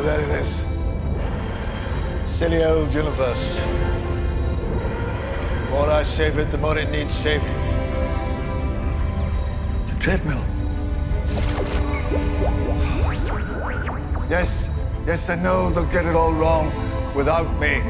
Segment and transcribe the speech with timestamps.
[0.00, 0.64] Oh, there it is.
[2.24, 3.58] Silly old universe.
[3.58, 3.66] The
[5.68, 7.54] more I save it, the more it needs saving.
[9.82, 10.42] It's a treadmill.
[14.30, 14.70] Yes,
[15.06, 16.72] yes, I know they'll get it all wrong
[17.14, 17.89] without me.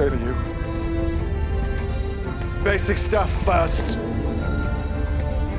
[0.00, 0.34] Say to you.
[2.64, 3.98] Basic stuff first.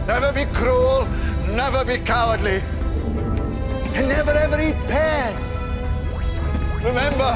[0.07, 1.05] Never be cruel,
[1.49, 2.63] never be cowardly,
[3.95, 5.43] and never ever eat pears.
[6.87, 7.33] Remember,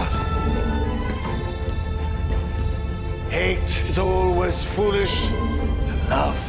[3.30, 5.30] hate is always foolish,
[6.10, 6.45] love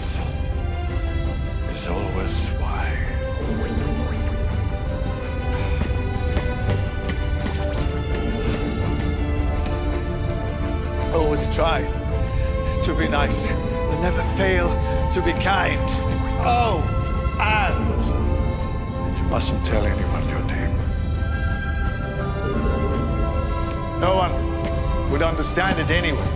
[11.56, 11.80] try
[12.82, 14.68] to be nice, but never fail
[15.10, 15.80] to be kind.
[16.44, 16.84] Oh,
[17.40, 17.98] and
[19.16, 20.76] you mustn't tell anyone your name.
[24.00, 26.35] No one would understand it anyway.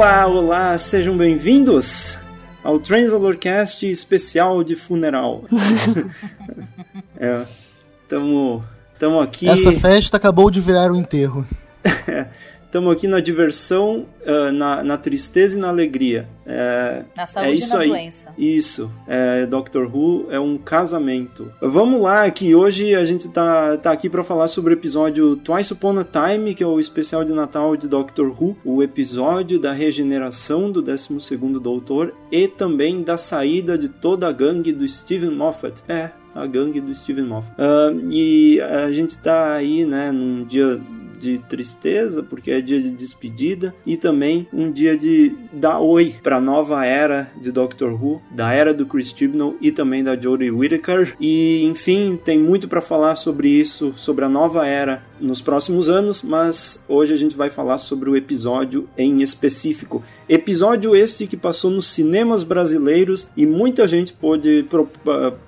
[0.00, 2.16] Olá, olá, sejam bem-vindos
[2.64, 5.44] ao Transalorcast especial de funeral.
[7.20, 7.44] é,
[8.08, 8.62] tamo,
[8.98, 9.46] tamo aqui.
[9.46, 11.46] Essa festa acabou de virar um enterro.
[12.70, 16.28] Estamos aqui na diversão, uh, na, na, tristeza e na alegria.
[16.46, 17.88] É, na saúde é isso e na aí.
[17.88, 18.34] doença.
[18.38, 18.90] Isso.
[19.08, 21.52] É, Doctor Who é um casamento.
[21.60, 25.72] Vamos lá, que hoje a gente tá, tá aqui para falar sobre o episódio Twice
[25.72, 29.72] Upon a Time, que é o especial de Natal de Doctor Who, o episódio da
[29.72, 35.82] regeneração do 12º Doutor e também da saída de toda a gangue do Steven Moffat.
[35.88, 37.52] É, a gangue do Steven Moffat.
[37.60, 40.80] Uh, e a gente tá aí, né, num dia
[41.20, 46.36] de tristeza, porque é dia de despedida, e também um dia de dar oi para
[46.36, 50.50] a nova era de Doctor Who, da era do Chris Chibnall e também da Jodie
[50.50, 51.14] Whittaker.
[51.20, 56.22] E enfim, tem muito para falar sobre isso, sobre a nova era nos próximos anos,
[56.22, 60.02] mas hoje a gente vai falar sobre o episódio em específico.
[60.32, 64.64] Episódio este que passou nos cinemas brasileiros e muita gente pôde,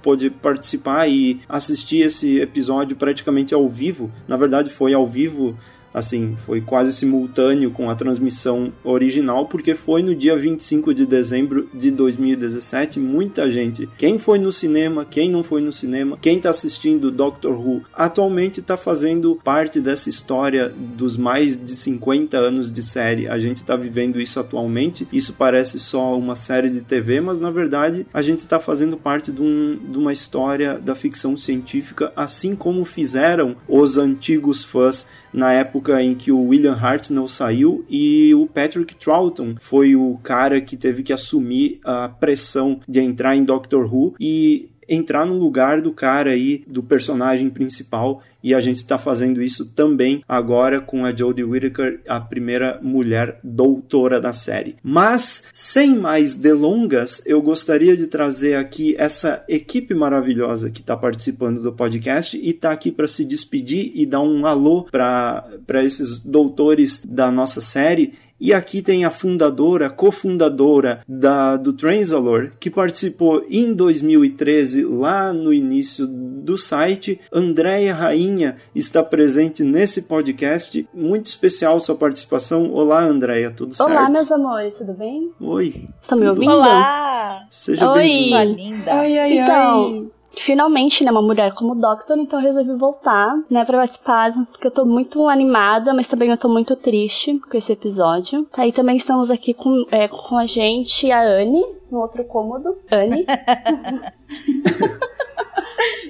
[0.03, 4.11] pôde participar e assistir esse episódio praticamente ao vivo.
[4.27, 5.57] Na verdade, foi ao vivo
[5.93, 11.69] assim, foi quase simultâneo com a transmissão original, porque foi no dia 25 de dezembro
[11.73, 12.99] de 2017.
[12.99, 17.53] Muita gente, quem foi no cinema, quem não foi no cinema, quem está assistindo Doctor
[17.53, 23.29] Who, atualmente está fazendo parte dessa história dos mais de 50 anos de série.
[23.29, 25.07] A gente está vivendo isso atualmente.
[25.13, 29.31] Isso parece só uma série de TV, mas na verdade a gente está fazendo parte
[29.31, 35.53] de, um, de uma história da ficção científica, assim como fizeram os antigos fãs na
[35.53, 40.77] época em que o William Hartnell saiu e o Patrick Troughton foi o cara que
[40.77, 45.93] teve que assumir a pressão de entrar em Doctor Who e entrar no lugar do
[45.93, 51.15] cara aí, do personagem principal, e a gente está fazendo isso também agora com a
[51.15, 54.77] Jodie Whittaker, a primeira mulher doutora da série.
[54.83, 61.63] Mas, sem mais delongas, eu gostaria de trazer aqui essa equipe maravilhosa que está participando
[61.63, 67.01] do podcast e está aqui para se despedir e dar um alô para esses doutores
[67.05, 73.73] da nossa série e aqui tem a fundadora, cofundadora da, do Transalor, que participou em
[73.73, 77.21] 2013, lá no início do site.
[77.33, 80.85] Andréia Rainha está presente nesse podcast.
[80.93, 82.73] Muito especial sua participação.
[82.73, 84.01] Olá, Andréia, tudo Olá, certo?
[84.01, 85.31] Olá, meus amores, tudo bem?
[85.41, 85.89] Oi.
[86.01, 86.51] Estão me ouvindo?
[86.51, 87.47] Olá!
[87.49, 88.29] Seja bem-vinda.
[88.29, 88.95] Sua linda.
[89.03, 93.65] Oi, oi, então, oi finalmente, né, uma mulher como Doctor, então eu resolvi voltar, né,
[93.65, 97.73] pra participar, porque eu tô muito animada, mas também eu tô muito triste com esse
[97.73, 98.45] episódio.
[98.53, 102.77] Tá, e também estamos aqui com, é, com a gente, a Anne, no outro cômodo.
[102.91, 103.27] Anne.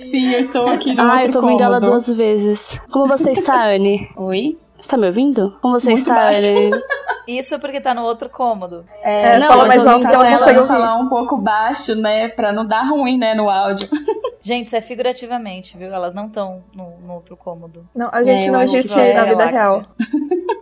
[0.04, 1.58] Sim, eu estou aqui no ah, outro eu tô cômodo.
[1.58, 2.78] vendo ela duas vezes.
[2.90, 4.08] Como você está, Anne?
[4.16, 4.58] Oi?
[4.82, 5.56] Você tá me ouvindo?
[5.62, 6.42] Como você Muito está, baixo.
[7.28, 8.84] Isso porque tá no outro cômodo.
[9.00, 10.68] É, não, fala mas mais alto que ela consegue ouvir.
[10.68, 12.26] falar um pouco baixo, né?
[12.28, 13.88] Pra não dar ruim, né, no áudio.
[14.44, 15.92] Gente, isso é figurativamente, viu?
[15.94, 17.86] Elas não estão no, no outro cômodo.
[17.94, 19.52] Não, a gente É, não existe é na vida galáxia.
[19.56, 19.84] real.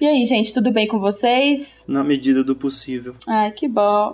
[0.00, 1.82] E aí, gente, tudo bem com vocês?
[1.88, 3.14] Na medida do possível.
[3.26, 4.12] Ai, que bom.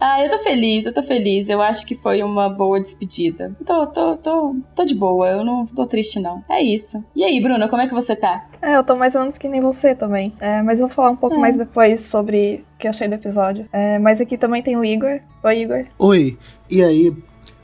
[0.00, 1.48] ah, eu tô feliz, eu tô feliz.
[1.48, 3.54] Eu acho que foi uma boa despedida.
[3.66, 6.44] Tô, tô, tô, tô de boa, eu não tô triste, não.
[6.48, 7.04] É isso.
[7.14, 8.44] E aí, Bruna, como é que você tá?
[8.60, 10.32] É, eu tô mais ou menos que nem você também.
[10.40, 11.38] É, mas eu vou falar um pouco É.
[11.38, 13.66] mais depois sobre o que eu achei do episódio.
[13.72, 15.20] É, mas aqui também tem o Igor.
[15.42, 15.84] Oi, Igor.
[15.98, 16.38] Oi,
[16.70, 17.12] e aí?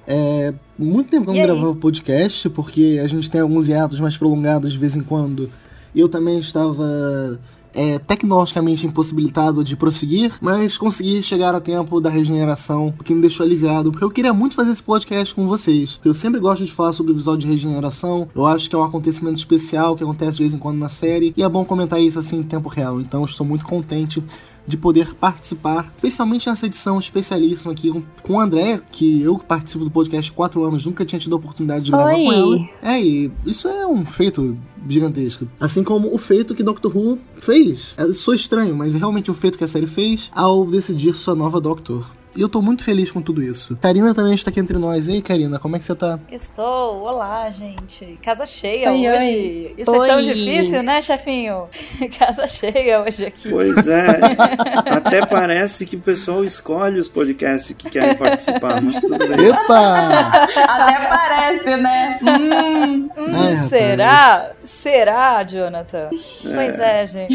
[0.07, 4.17] É, muito tempo que eu não gravava podcast, porque a gente tem alguns hiatos mais
[4.17, 5.51] prolongados de vez em quando.
[5.95, 7.39] E eu também estava
[7.75, 13.21] é, tecnologicamente impossibilitado de prosseguir, mas consegui chegar a tempo da regeneração, o que me
[13.21, 16.01] deixou aliviado, porque eu queria muito fazer esse podcast com vocês.
[16.05, 18.85] Eu sempre gosto de falar sobre o episódio de regeneração, eu acho que é um
[18.85, 22.19] acontecimento especial que acontece de vez em quando na série, e é bom comentar isso
[22.19, 23.01] assim em tempo real.
[23.01, 24.23] Então estou muito contente
[24.69, 27.91] de poder participar, especialmente nessa edição especialíssima aqui
[28.23, 31.33] com, o André, que eu que participo do podcast há quatro anos, nunca tinha tido
[31.33, 32.25] a oportunidade de gravar Oi.
[32.25, 32.69] com ela.
[32.83, 35.49] É, e isso é um feito gigantesco.
[35.59, 37.95] Assim como o feito que Doctor Who fez.
[37.97, 41.35] É, sou estranho, mas é realmente um feito que a série fez ao decidir sua
[41.35, 42.18] nova Doctor.
[42.39, 43.77] E eu tô muito feliz com tudo isso.
[43.83, 45.09] Karina também está aqui entre nós.
[45.09, 46.21] Ei, Karina, como é que você tá?
[46.31, 48.17] Estou, olá, gente.
[48.23, 49.27] Casa cheia Oi, hoje.
[49.27, 49.75] oi.
[49.77, 50.23] Isso é tão Oi.
[50.23, 51.69] difícil, né, chefinho?
[52.17, 53.51] Casa cheia hoje aqui.
[53.51, 54.07] Pois é,
[54.89, 59.49] até parece que o pessoal escolhe os podcasts que querem participar, mas tudo bem.
[59.51, 60.45] Epa!
[60.65, 62.21] Até parece, né?
[62.23, 63.11] Hum.
[63.19, 63.61] Hum, rapaz.
[63.69, 64.51] será?
[64.63, 66.09] Será, Jonathan?
[66.09, 67.35] Pois é, gente.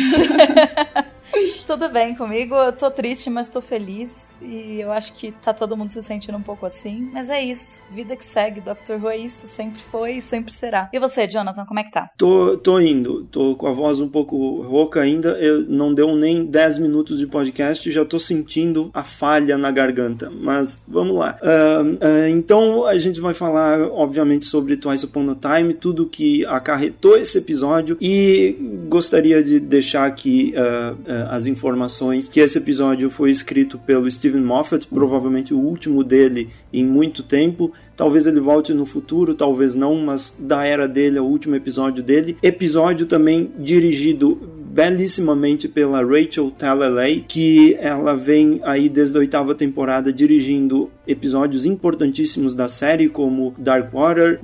[1.65, 4.35] Tudo bem comigo, eu tô triste, mas tô feliz.
[4.41, 7.09] E eu acho que tá todo mundo se sentindo um pouco assim.
[7.11, 8.61] Mas é isso, vida que segue.
[8.61, 10.89] Doctor Who é isso, sempre foi e sempre será.
[10.91, 12.09] E você, Jonathan, como é que tá?
[12.17, 15.29] Tô, tô indo, tô com a voz um pouco rouca ainda.
[15.39, 20.29] Eu não deu nem 10 minutos de podcast já tô sentindo a falha na garganta.
[20.29, 21.37] Mas vamos lá.
[21.41, 26.45] Ahn, ah, então a gente vai falar, obviamente, sobre Twice Upon a Time, tudo que
[26.45, 27.97] acarretou esse episódio.
[28.01, 28.55] E
[28.89, 30.93] gostaria de deixar aqui ah,
[31.29, 36.85] as informações que esse episódio foi escrito pelo Steven Moffat, provavelmente o último dele em
[36.85, 37.71] muito tempo.
[37.95, 42.03] Talvez ele volte no futuro, talvez não, mas da era dele é o último episódio
[42.03, 42.37] dele.
[42.41, 44.35] Episódio também dirigido
[44.73, 52.55] belíssimamente pela Rachel Talalay, que ela vem aí desde a oitava temporada dirigindo episódios importantíssimos
[52.55, 54.39] da série, como Dark Water,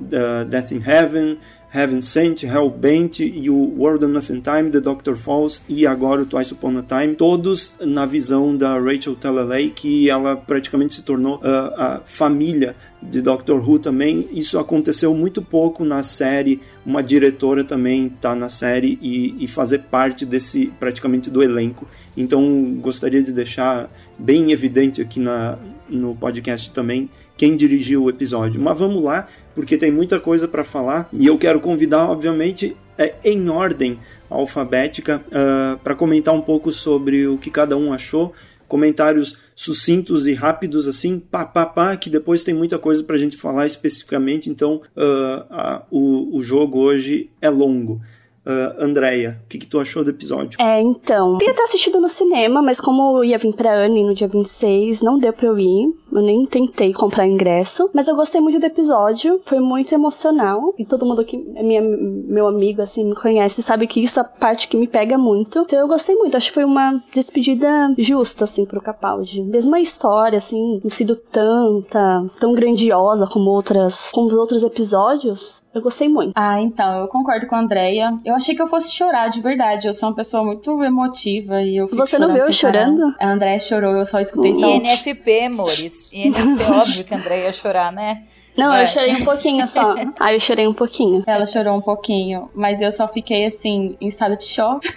[0.48, 1.38] Death in Heaven,
[1.72, 6.26] Heaven Sent, Hellbent e o World Enough in Time, The Doctor Falls e agora o
[6.26, 11.36] Twice Upon a Time, todos na visão da Rachel Talalay, que ela praticamente se tornou
[11.36, 14.28] uh, a família de Doctor Who também.
[14.32, 16.60] Isso aconteceu muito pouco na série.
[16.84, 21.86] Uma diretora também está na série e, e, fazer parte desse praticamente do elenco.
[22.16, 25.56] Então gostaria de deixar bem evidente aqui na,
[25.88, 27.08] no podcast também
[27.40, 28.60] quem dirigiu o episódio.
[28.60, 33.14] Mas vamos lá, porque tem muita coisa para falar e eu quero convidar, obviamente, é,
[33.24, 38.34] em ordem alfabética uh, para comentar um pouco sobre o que cada um achou.
[38.68, 43.18] Comentários sucintos e rápidos assim, pá, pá, pá, que depois tem muita coisa para a
[43.18, 48.02] gente falar especificamente, então uh, o, o jogo hoje é longo.
[48.44, 50.60] Uh, Andréia, o que, que, tu achou do episódio?
[50.60, 51.36] É, então.
[51.36, 55.02] Queria ter assistido no cinema, mas como eu ia vir pra Anne no dia 26,
[55.02, 55.94] não deu pra eu ir.
[56.10, 57.90] Eu nem tentei comprar ingresso.
[57.92, 60.74] Mas eu gostei muito do episódio, foi muito emocional.
[60.78, 64.22] E todo mundo que é minha, meu amigo, assim, me conhece, sabe que isso é
[64.22, 65.60] a parte que me pega muito.
[65.60, 69.42] Então eu gostei muito, acho que foi uma despedida justa, assim, pro Capaldi.
[69.42, 75.62] Mesmo a história, assim, não sido tanta, tão grandiosa como outras, como os outros episódios,
[75.72, 76.32] eu gostei muito.
[76.34, 78.10] Ah, então, eu concordo com a Andrea.
[78.24, 79.86] Eu achei que eu fosse chorar de verdade.
[79.86, 83.14] Eu sou uma pessoa muito emotiva e eu fico Você não viu eu chorando?
[83.20, 84.56] A Andrea chorou, eu só escutei uh.
[84.56, 84.68] só.
[84.68, 86.12] INFP, amores.
[86.12, 88.24] INFP, óbvio que a Andrea ia chorar, né?
[88.56, 88.82] Não, Vai.
[88.82, 89.94] eu chorei um pouquinho só.
[90.18, 91.22] Aí eu chorei um pouquinho.
[91.24, 94.88] Ela chorou um pouquinho, mas eu só fiquei assim, em estado de choque.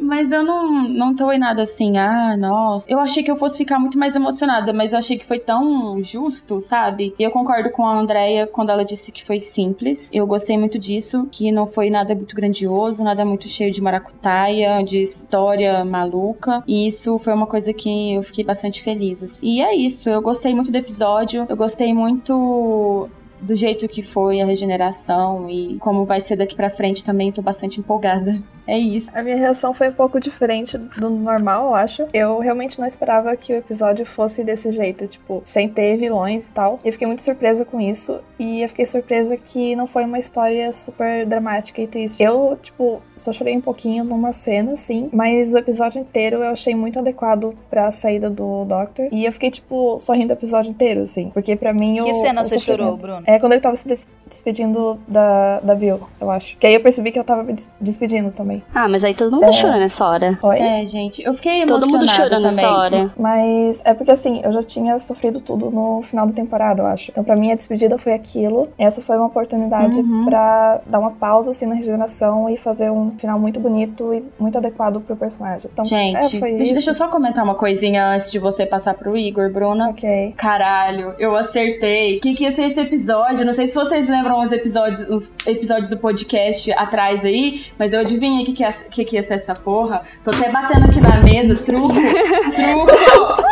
[0.00, 2.90] Mas eu não, não tô em nada assim, ah, nossa.
[2.90, 6.02] Eu achei que eu fosse ficar muito mais emocionada, mas eu achei que foi tão
[6.02, 7.14] justo, sabe?
[7.18, 10.10] E eu concordo com a Andrea quando ela disse que foi simples.
[10.12, 14.82] Eu gostei muito disso, que não foi nada muito grandioso, nada muito cheio de maracutaia,
[14.82, 16.64] de história maluca.
[16.66, 19.22] E isso foi uma coisa que eu fiquei bastante feliz.
[19.22, 19.46] Assim.
[19.46, 23.08] E é isso, eu gostei muito do episódio, eu gostei muito
[23.40, 27.42] do jeito que foi a regeneração e como vai ser daqui para frente também, tô
[27.42, 28.40] bastante empolgada.
[28.66, 29.10] É isso.
[29.12, 32.06] A minha reação foi um pouco diferente do normal, eu acho.
[32.12, 36.50] Eu realmente não esperava que o episódio fosse desse jeito, tipo, sem ter vilões e
[36.50, 36.78] tal.
[36.84, 40.72] Eu fiquei muito surpresa com isso e eu fiquei surpresa que não foi uma história
[40.72, 42.22] super dramática e triste.
[42.22, 46.74] Eu, tipo, só chorei um pouquinho numa cena, sim, mas o episódio inteiro eu achei
[46.74, 51.02] muito adequado para a saída do Doctor e eu fiquei, tipo, sorrindo o episódio inteiro,
[51.02, 53.22] assim, porque para mim que o Que cena você chorou, Bruno?
[53.30, 56.56] É quando ele tava se des despedindo da, da Bill, eu acho.
[56.56, 58.62] Que aí eu percebi que eu tava me des despedindo também.
[58.74, 59.60] Ah, mas aí todo mundo é.
[59.60, 60.38] chora nessa hora.
[60.42, 60.58] Oi?
[60.58, 62.56] É, gente, eu fiquei Todo mundo chorando também.
[62.56, 63.12] nessa hora.
[63.18, 67.10] Mas é porque assim, eu já tinha sofrido tudo no final da temporada, eu acho.
[67.10, 68.68] Então pra mim a despedida foi aquilo.
[68.78, 70.24] Essa foi uma oportunidade Uhum.
[70.24, 74.56] pra dar uma pausa assim na regeneração e fazer um final muito bonito e muito
[74.56, 75.68] adequado pro personagem.
[75.72, 78.94] Então, Gente, é, foi deixa, deixa eu só comentar uma coisinha antes de você passar
[78.94, 79.90] pro Igor, Bruna.
[79.90, 80.34] Ok.
[80.36, 82.18] Caralho, eu acertei.
[82.18, 83.19] O que, que ia ser esse episódio?
[83.44, 88.00] Não sei se vocês lembram os episódios, os episódios do podcast atrás aí, mas eu
[88.00, 90.02] adivinhei o que, que, ia, que, que ia ser essa porra.
[90.24, 91.56] Tô até batendo aqui na mesa.
[91.56, 91.88] Truco!
[91.88, 92.86] truco!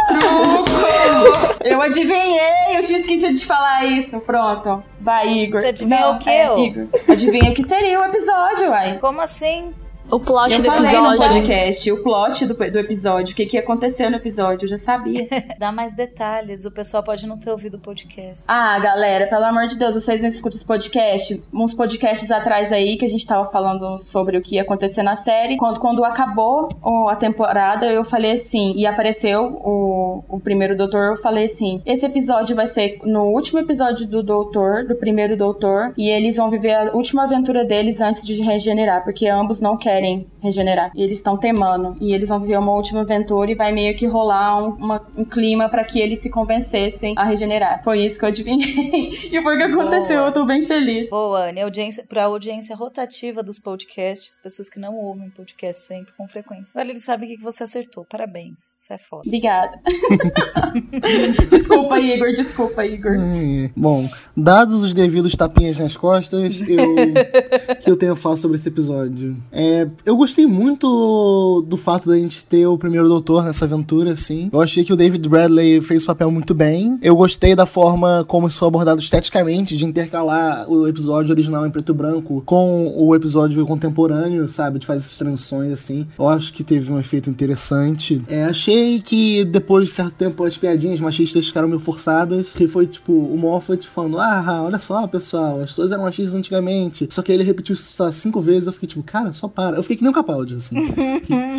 [0.09, 1.65] Truco!
[1.65, 2.77] Eu adivinhei!
[2.77, 4.19] Eu tinha esquecido de falar isso.
[4.21, 4.83] Pronto.
[5.01, 5.61] Vai, Igor.
[5.61, 6.59] Você adivinhou o quê, é, ô?
[6.59, 6.89] Igor.
[7.09, 8.99] Adivinha o que seria o episódio, uai.
[8.99, 9.75] Como assim?
[10.11, 11.11] O plot Eu do falei episódio.
[11.11, 14.69] no podcast, o plot do, do episódio, o que, que ia acontecer no episódio, eu
[14.71, 15.29] já sabia.
[15.59, 16.65] Dá mais detalhes.
[16.65, 18.45] O pessoal pode não ter ouvido o podcast.
[18.49, 21.39] Ah, galera, pelo amor de Deus, vocês não escutam os podcasts?
[21.53, 25.15] Uns podcasts atrás aí que a gente tava falando sobre o que ia acontecer na
[25.15, 25.59] série.
[25.59, 26.71] Quando, quando acabou
[27.11, 32.07] a temporada, eu falei assim, e apareceu o, o primeiro doutor, eu falei assim: esse
[32.07, 36.73] episódio vai ser no último episódio do doutor, do primeiro doutor, e eles vão viver
[36.73, 39.98] a última aventura deles antes de regenerar, porque ambos não querem
[40.41, 40.91] regenerar.
[40.95, 41.97] E eles estão temando.
[42.01, 45.25] E eles vão viver uma última aventura e vai meio que rolar um, uma- um
[45.25, 47.83] clima pra que eles se convencessem a regenerar.
[47.85, 49.11] Foi isso que eu adivinhei.
[49.31, 50.29] e foi o que aconteceu, Boa.
[50.29, 51.09] eu tô bem feliz.
[51.11, 51.61] Boa, Anne.
[51.63, 56.81] Audiência, pra audiência rotativa dos podcasts, pessoas que não ouvem podcast sempre com frequência.
[56.81, 58.05] Olha, eles sabem o que você acertou.
[58.05, 58.75] Parabéns.
[58.77, 59.23] Você é foda.
[59.27, 59.79] Obrigada.
[61.51, 63.13] desculpa, Igor, desculpa, Igor.
[63.15, 64.05] É, Bom,
[64.37, 66.79] dados os devidos tapinhas nas costas, eu
[67.83, 69.37] que eu tenho a falar sobre esse episódio.
[69.53, 74.49] É, eu gostei muito do fato da gente ter o primeiro doutor nessa aventura, assim.
[74.53, 76.99] Eu achei que o David Bradley fez o papel muito bem.
[77.03, 81.71] Eu gostei da forma como isso foi abordado esteticamente, de intercalar o episódio original em
[81.71, 84.79] preto e branco com o episódio contemporâneo, sabe?
[84.79, 86.07] De fazer essas transições, assim.
[86.19, 88.23] Eu acho que teve um efeito interessante.
[88.29, 92.87] É, achei que depois de certo tempo as piadinhas machistas ficaram meio forçadas, que foi
[92.87, 97.09] tipo o Moffat falando: Ah, olha só, pessoal, as pessoas eram machistas antigamente.
[97.11, 99.78] Só que ele repetiu isso só cinco vezes, eu fiquei tipo, cara, só para.
[99.79, 100.75] Eu fiquei que nem um Capaldi, assim.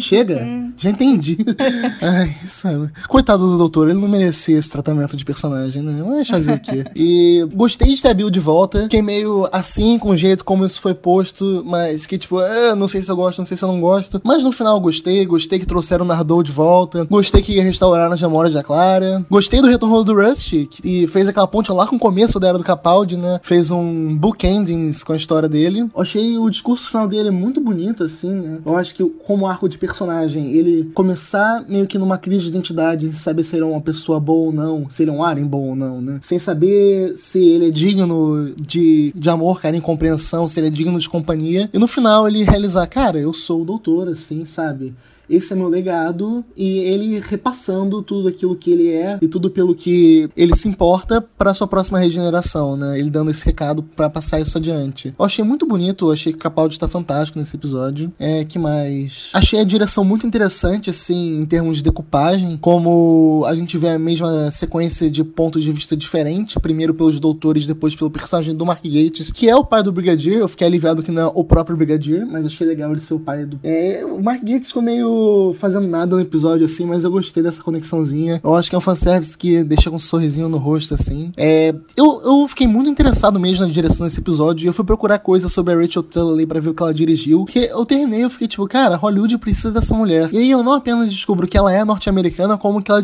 [0.02, 0.46] Chega,
[0.78, 1.38] já entendi.
[2.02, 2.90] Ai, sabe.
[3.08, 6.04] Coitado do doutor, ele não merecia esse tratamento de personagem, né?
[6.06, 6.86] Mas fazer o quê?
[7.02, 8.84] E gostei de ter a Bill de volta.
[8.84, 12.90] Fiquei meio assim, com o jeito como isso foi posto, mas que tipo, ah, não
[12.90, 14.20] sei se eu gosto, não sei se eu não gosto.
[14.24, 17.06] Mas no final gostei, gostei que trouxeram o Nardou de volta.
[17.06, 19.26] Gostei que restauraram as memórias da Clara.
[19.30, 22.58] Gostei do retorno do Rust, que fez aquela ponte lá com o começo da Era
[22.58, 23.40] do Capaldi, né?
[23.44, 25.90] Fez um bookendings com a história dele.
[25.96, 28.60] Achei o discurso final dele muito bonito, assim, né?
[28.66, 33.06] Eu acho que como arco de personagem, ele começar meio que numa crise de identidade,
[33.06, 35.46] sem saber se ele é uma pessoa boa ou não, se ele é um Aren
[35.46, 36.20] bom ou não, né?
[36.22, 41.00] Sem saber se ele é digno de, de amor, carinho, compreensão, se ele é digno
[41.00, 41.70] de companhia.
[41.74, 44.94] E no final ele realizar, cara, eu sou o doutor, assim, sabe?
[45.30, 49.76] Esse é meu legado e ele repassando tudo aquilo que ele é e tudo pelo
[49.76, 53.00] que ele se importa para sua próxima regeneração, né?
[53.00, 55.14] Ele dando esse recado para passar isso adiante.
[55.18, 58.12] Eu achei muito bonito, achei que Capaldi tá fantástico nesse episódio.
[58.18, 59.30] É, que mais?
[59.34, 64.00] Achei a direção muito interessante, assim, em termos de decupagem, como a gente vê a
[64.00, 68.84] mesma sequência de pontos de vista diferentes, primeiro pelos doutores, depois pelo personagem do Mark
[68.84, 70.40] Gates, que é o pai do Brigadier.
[70.40, 73.20] Eu fiquei aliviado que não é o próprio Brigadier, mas achei legal ele ser o
[73.20, 73.60] pai do.
[73.64, 75.19] É, o Mark Gates ficou meio
[75.58, 78.40] fazendo nada no episódio assim, mas eu gostei dessa conexãozinha.
[78.44, 81.32] Eu acho que é um fanservice que deixa com um sorrisinho no rosto assim.
[81.38, 85.20] É, eu, eu fiquei muito interessado mesmo na direção desse episódio e eu fui procurar
[85.20, 87.40] coisas sobre a Rachel Taylor para ver o que ela dirigiu.
[87.46, 90.30] Porque eu terminei, eu fiquei tipo, cara, Hollywood precisa dessa mulher.
[90.32, 93.02] E aí eu não apenas descubro que ela é norte-americana, como que ela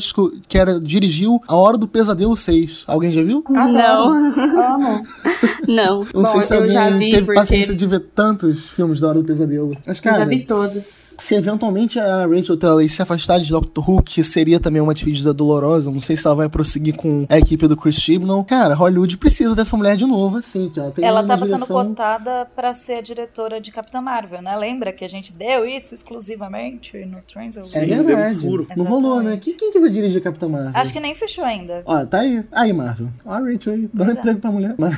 [0.47, 2.83] que ela dirigiu A Hora do Pesadelo 6.
[2.87, 3.43] Alguém já viu?
[3.49, 4.13] Não.
[4.75, 5.03] Amo.
[5.67, 6.05] Não.
[6.13, 8.99] Não Bom, sei se eu alguém já vi teve porque- paciência de ver tantos filmes
[8.99, 9.71] da Hora do Pesadelo.
[9.85, 11.15] Mas, Eu cara, já vi todos.
[11.17, 15.33] se eventualmente a Rachel Taylor se afastar de Doctor Who, que seria também uma despedida
[15.33, 18.43] dolorosa, não sei se ela vai prosseguir com a equipe do Chris Chibnall.
[18.43, 21.87] Cara, Hollywood precisa dessa mulher de novo, assim, que ela tem Ela tava sendo direção...
[21.87, 24.55] cotada pra ser a diretora de Capitã Marvel, né?
[24.55, 27.83] Lembra que a gente deu isso exclusivamente no Transfer?
[27.83, 28.39] É deu verdade.
[28.39, 28.67] furo.
[28.75, 29.37] Não rolou, né?
[29.37, 30.71] Quem, quem que vai dirigir a Capitã Marvel?
[30.73, 31.81] Acho que nem fechou ainda.
[31.85, 32.43] Ó, tá aí.
[32.51, 33.07] Aí, Marvel.
[33.25, 33.89] Ó, a Rachel aí.
[33.93, 34.13] Dá um é.
[34.13, 34.75] emprego pra mulher.
[34.77, 34.95] Mas...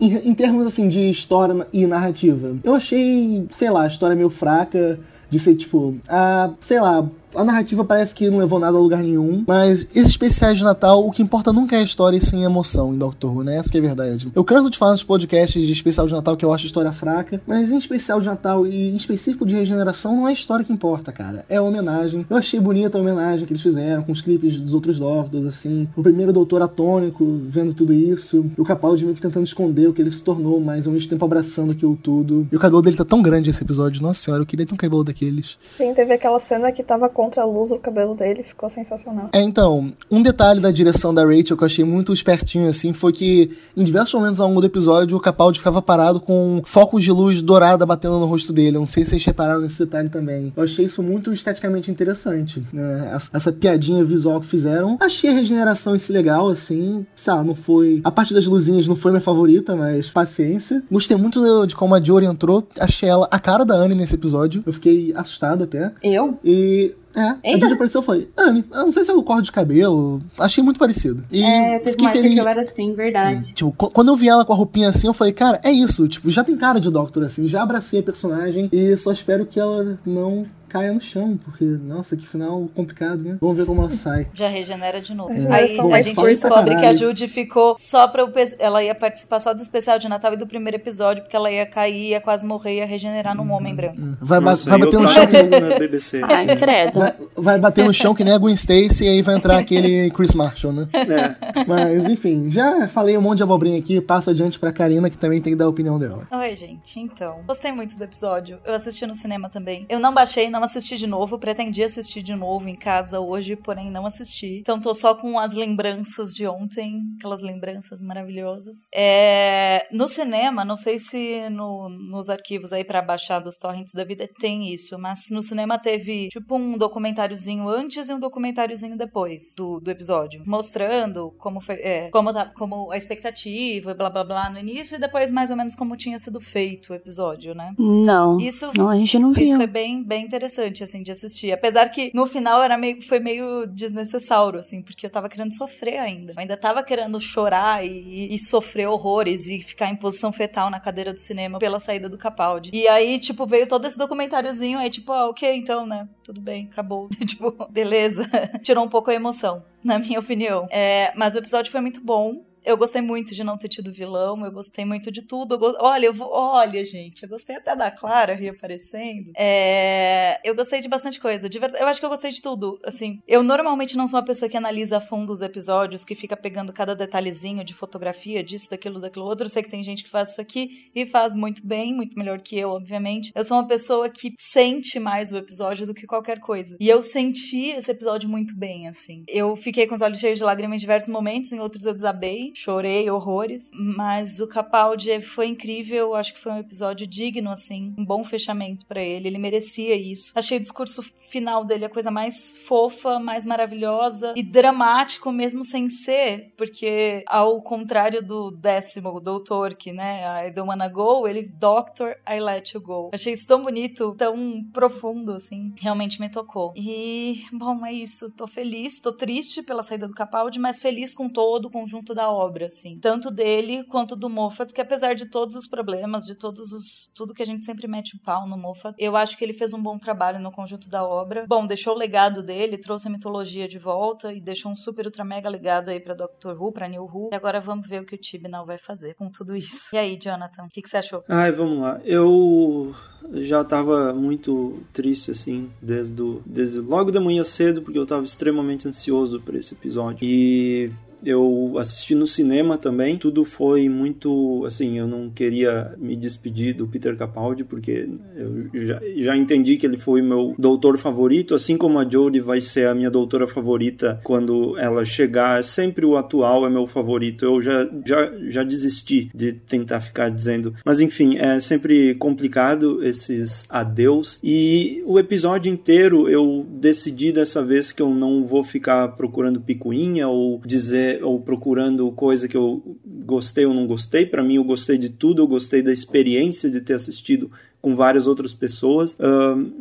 [0.00, 4.28] Em, em termos, assim, de história e narrativa, eu achei, sei lá, a história meio
[4.28, 4.98] fraca
[5.34, 9.02] de ser, tipo, a, sei lá, a narrativa parece que não levou nada a lugar
[9.02, 12.44] nenhum, mas esses especiais de Natal, o que importa nunca é a história e sim
[12.44, 13.56] emoção em Doctor Who, né?
[13.56, 14.30] Essa que é a verdade.
[14.34, 17.40] Eu canso de falar nos podcasts de especial de Natal que eu acho história fraca,
[17.46, 20.72] mas em especial de Natal e em específico de regeneração, não é a história que
[20.72, 21.44] importa, cara.
[21.48, 22.26] É a homenagem.
[22.28, 25.88] Eu achei bonita a homenagem que eles fizeram com os clipes dos outros Doctors, assim.
[25.96, 28.46] O primeiro doutor atônico vendo tudo isso.
[28.56, 31.08] E o Capaldi meio que tentando esconder o que ele se tornou, mas ao mesmo
[31.08, 32.46] tempo abraçando aquilo tudo.
[32.50, 34.02] E o cabelo dele tá tão grande esse episódio.
[34.02, 35.58] Nossa senhora, eu queria ter um cabelo daqueles.
[35.62, 39.30] Sim, teve aquela cena que tava contra a luz o cabelo dele, ficou sensacional.
[39.32, 43.12] É, então, um detalhe da direção da Rachel que eu achei muito espertinho, assim, foi
[43.12, 47.10] que em diversos momentos ao longo do episódio o Capaldi ficava parado com focos de
[47.10, 48.76] luz dourada batendo no rosto dele.
[48.76, 50.52] Eu não sei se vocês repararam nesse detalhe também.
[50.54, 53.10] Eu achei isso muito esteticamente interessante, né?
[53.14, 54.98] Essa, essa piadinha visual que fizeram.
[55.00, 57.06] Achei a regeneração esse legal, assim.
[57.16, 58.02] Sei lá, não foi...
[58.04, 60.82] A parte das luzinhas não foi minha favorita, mas paciência.
[60.90, 62.68] Gostei muito de como a Jory entrou.
[62.78, 64.62] Achei ela a cara da Anne nesse episódio.
[64.66, 65.90] Eu fiquei assustado até.
[66.02, 66.38] Eu?
[66.44, 66.94] E.
[67.14, 67.60] É, a Eita.
[67.60, 70.20] Judy apareceu e falei, Anne, eu não sei se é o corte de cabelo.
[70.38, 71.24] Achei muito parecido.
[71.30, 72.32] E É, teve fiquei uma feliz.
[72.34, 73.54] que eu era assim, verdade.
[73.54, 76.08] Tipo, qu- quando eu vi ela com a roupinha assim, eu falei, cara, é isso.
[76.08, 79.60] Tipo, já tem cara de Doctor, assim, já abracei a personagem e só espero que
[79.60, 80.44] ela não
[80.74, 83.36] caia no chão, porque, nossa, que final complicado, né?
[83.40, 84.26] Vamos ver como ela sai.
[84.34, 85.32] Já regenera de novo.
[85.32, 86.92] Regenera Aí só a gente descobre que a.
[86.92, 88.26] Judy ficou só pra
[88.58, 91.64] Ela ia participar só do especial de Natal e do primeiro episódio, porque ela ia
[91.64, 94.00] cair, ia quase morrer, ia regenerar num homem branco.
[94.20, 95.36] Vai, ba- Nossa, vai bater no chão que.
[96.24, 96.98] Ai, credo.
[96.98, 100.10] Vai, vai bater no chão que nem a Gwen Stacy e aí vai entrar aquele
[100.10, 100.88] Chris Marshall, né?
[100.92, 101.64] É.
[101.66, 105.40] Mas, enfim, já falei um monte de abobrinha aqui, passo adiante pra Karina, que também
[105.40, 106.26] tem que dar a opinião dela.
[106.32, 106.98] Oi, gente.
[106.98, 108.58] Então, gostei muito do episódio.
[108.64, 109.86] Eu assisti no cinema também.
[109.88, 111.38] Eu não baixei, não assisti de novo.
[111.38, 114.58] Pretendia assistir de novo em casa hoje, porém não assisti.
[114.60, 118.88] Então tô só com as lembranças de ontem, aquelas lembranças maravilhosas.
[118.94, 124.04] É, no cinema, não sei se no- nos arquivos aí pra baixar dos torrents da
[124.04, 129.42] vida tem isso, mas no cinema teve tipo um documentáriozinho antes e um documentáriozinho depois
[129.56, 134.50] do, do episódio, mostrando como foi, é, como, tá, como a expectativa, blá blá blá
[134.50, 137.72] no início e depois mais ou menos como tinha sido feito o episódio, né?
[137.78, 138.38] Não.
[138.40, 139.56] Isso Não, a gente não isso viu.
[139.56, 141.52] foi bem, bem interessante, assim, de assistir.
[141.52, 145.98] Apesar que no final era meio, foi meio desnecessário, assim, porque eu tava querendo sofrer
[145.98, 146.32] ainda.
[146.32, 150.80] Eu ainda tava querendo chorar e, e sofrer horrores e ficar em posição fetal na
[150.80, 152.70] cadeira do cinema pela saída do Capaldi.
[152.72, 156.08] E aí, tipo, veio todo esse documentáriozinho, aí, tipo, ah, ok, então, né?
[156.22, 157.08] Tudo bem, acabou.
[157.26, 158.28] tipo, beleza.
[158.62, 160.66] Tirou um pouco a emoção, na minha opinião.
[160.70, 162.44] É, mas o episódio foi muito bom.
[162.64, 165.58] Eu gostei muito de não ter tido vilão, eu gostei muito de tudo.
[165.58, 165.74] Go...
[165.78, 166.30] Olha, eu vou...
[166.32, 169.32] olha, gente, eu gostei até da Clara reaparecendo.
[169.36, 170.40] É...
[170.42, 171.48] Eu gostei de bastante coisa.
[171.48, 172.80] De verdade, eu acho que eu gostei de tudo.
[172.84, 176.36] Assim, eu normalmente não sou uma pessoa que analisa a fundo os episódios, que fica
[176.36, 179.46] pegando cada detalhezinho de fotografia, disso, daquilo, daquilo outro.
[179.46, 182.40] Eu sei que tem gente que faz isso aqui e faz muito bem, muito melhor
[182.40, 183.30] que eu, obviamente.
[183.34, 186.76] Eu sou uma pessoa que sente mais o episódio do que qualquer coisa.
[186.80, 189.22] E eu senti esse episódio muito bem, assim.
[189.28, 192.53] Eu fiquei com os olhos cheios de lágrimas em diversos momentos, em outros eu desabei,
[192.54, 193.70] chorei horrores.
[193.72, 198.86] Mas o Capaldi foi incrível, acho que foi um episódio digno, assim, um bom fechamento
[198.86, 199.28] para ele.
[199.28, 200.32] Ele merecia isso.
[200.34, 205.88] Achei o discurso final dele a coisa mais fofa, mais maravilhosa e dramático, mesmo sem
[205.88, 211.42] ser, porque ao contrário do décimo, o doutor, que, né, I don't wanna go, ele,
[211.48, 213.10] Doctor, I let you go.
[213.12, 216.72] Achei isso tão bonito, tão profundo, assim, realmente me tocou.
[216.76, 218.30] E, bom, é isso.
[218.30, 222.30] Tô feliz, tô triste pela saída do Capaldi, mas feliz com todo o conjunto da
[222.30, 222.98] obra, assim.
[223.00, 227.10] Tanto dele quanto do Moffat, que apesar de todos os problemas, de todos os.
[227.14, 229.72] tudo que a gente sempre mete o pau no Moffat, eu acho que ele fez
[229.72, 231.44] um bom trabalho no conjunto da obra.
[231.48, 235.24] Bom, deixou o legado dele, trouxe a mitologia de volta e deixou um super ultra
[235.24, 237.30] mega legado aí pra Doctor Who, pra New Who.
[237.32, 239.94] E agora vamos ver o que o Tibnall vai fazer com tudo isso.
[239.94, 241.22] E aí, Jonathan, o que, que você achou?
[241.28, 242.00] Ai, vamos lá.
[242.04, 242.94] Eu
[243.32, 248.24] já estava muito triste assim desde, do, desde logo da manhã cedo porque eu estava
[248.24, 250.90] extremamente ansioso para esse episódio e
[251.24, 253.16] eu assisti no cinema também.
[253.16, 254.64] Tudo foi muito.
[254.66, 259.86] Assim, eu não queria me despedir do Peter Capaldi, porque eu já, já entendi que
[259.86, 264.20] ele foi meu doutor favorito, assim como a Jodie vai ser a minha doutora favorita
[264.24, 265.62] quando ela chegar.
[265.64, 267.44] Sempre o atual é meu favorito.
[267.44, 270.74] Eu já, já, já desisti de tentar ficar dizendo.
[270.84, 274.38] Mas enfim, é sempre complicado esses adeus.
[274.42, 280.28] E o episódio inteiro eu decidi dessa vez que eu não vou ficar procurando picuinha
[280.28, 284.26] ou dizer ou procurando coisa que eu gostei ou não gostei.
[284.26, 287.50] Para mim, eu gostei de tudo, eu gostei da experiência de ter assistido
[287.84, 289.14] com várias outras pessoas.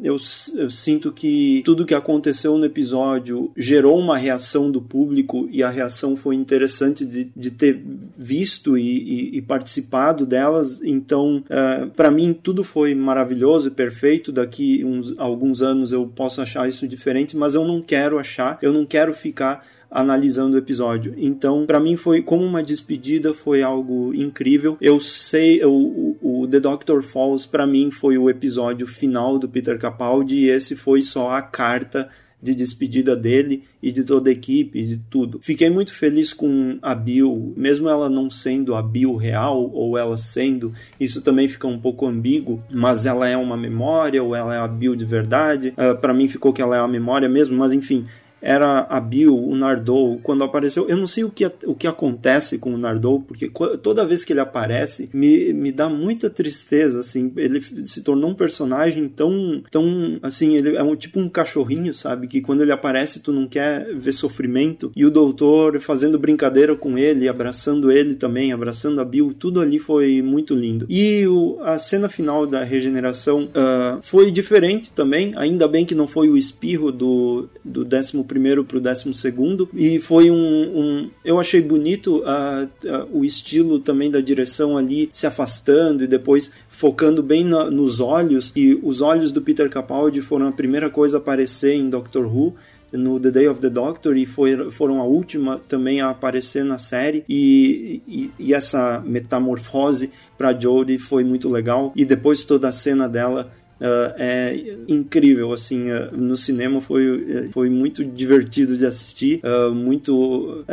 [0.03, 0.17] Eu,
[0.55, 5.69] eu, sinto que tudo que aconteceu no episódio gerou uma reação do público e a
[5.69, 7.81] reação foi interessante de, de ter
[8.17, 10.81] visto e, e, e participado delas.
[10.83, 14.33] Então, ah, para mim, tudo foi maravilhoso e perfeito.
[14.33, 18.73] Daqui uns alguns anos eu posso achar isso diferente, mas eu não quero achar, eu
[18.73, 21.13] não quero ficar analisando o episódio.
[21.15, 24.75] Então, para mim foi como uma despedida, foi algo incrível.
[24.81, 29.77] Eu sei, o, o The Doctor Falls para mim foi o episódio final do Peter
[29.77, 32.09] Capaldi e esse foi só a carta
[32.43, 35.39] de despedida dele e de toda a equipe, de tudo.
[35.41, 40.17] Fiquei muito feliz com a Bill, mesmo ela não sendo a Bill real ou ela
[40.17, 44.57] sendo, isso também fica um pouco ambíguo, mas ela é uma memória ou ela é
[44.57, 45.69] a Bill de verdade.
[45.69, 48.05] Uh, ah, para mim ficou que ela é a memória mesmo, mas enfim,
[48.43, 50.87] era a Bill, o Nardou, quando apareceu.
[50.89, 53.49] Eu não sei o que, o que acontece com o Nardou, porque
[53.81, 57.31] toda vez que ele aparece, me, me dá muita tristeza, assim.
[57.37, 62.27] Ele se tornou um personagem tão, tão, assim, ele é um, tipo um cachorrinho, sabe?
[62.27, 64.91] Que quando ele aparece, tu não quer ver sofrimento.
[64.93, 69.79] E o doutor fazendo brincadeira com ele, abraçando ele também, abraçando a Bill, tudo ali
[69.79, 70.85] foi muito lindo.
[70.89, 76.07] E o, a cena final da regeneração uh, foi diferente também, ainda bem que não
[76.07, 81.09] foi o espirro do, do décimo primeiro para o décimo segundo e foi um, um
[81.23, 82.67] eu achei bonito uh,
[83.11, 88.51] o estilo também da direção ali se afastando e depois focando bem na, nos olhos
[88.55, 92.55] e os olhos do Peter Capaldi foram a primeira coisa a aparecer em Doctor Who
[92.91, 96.79] no The Day of the Doctor e foi, foram a última também a aparecer na
[96.79, 102.71] série e, e, e essa metamorfose para Jodie foi muito legal e depois toda a
[102.71, 108.85] cena dela Uh, é incrível, assim, uh, no cinema foi, eh, foi muito divertido de
[108.85, 110.63] assistir, uh, muito,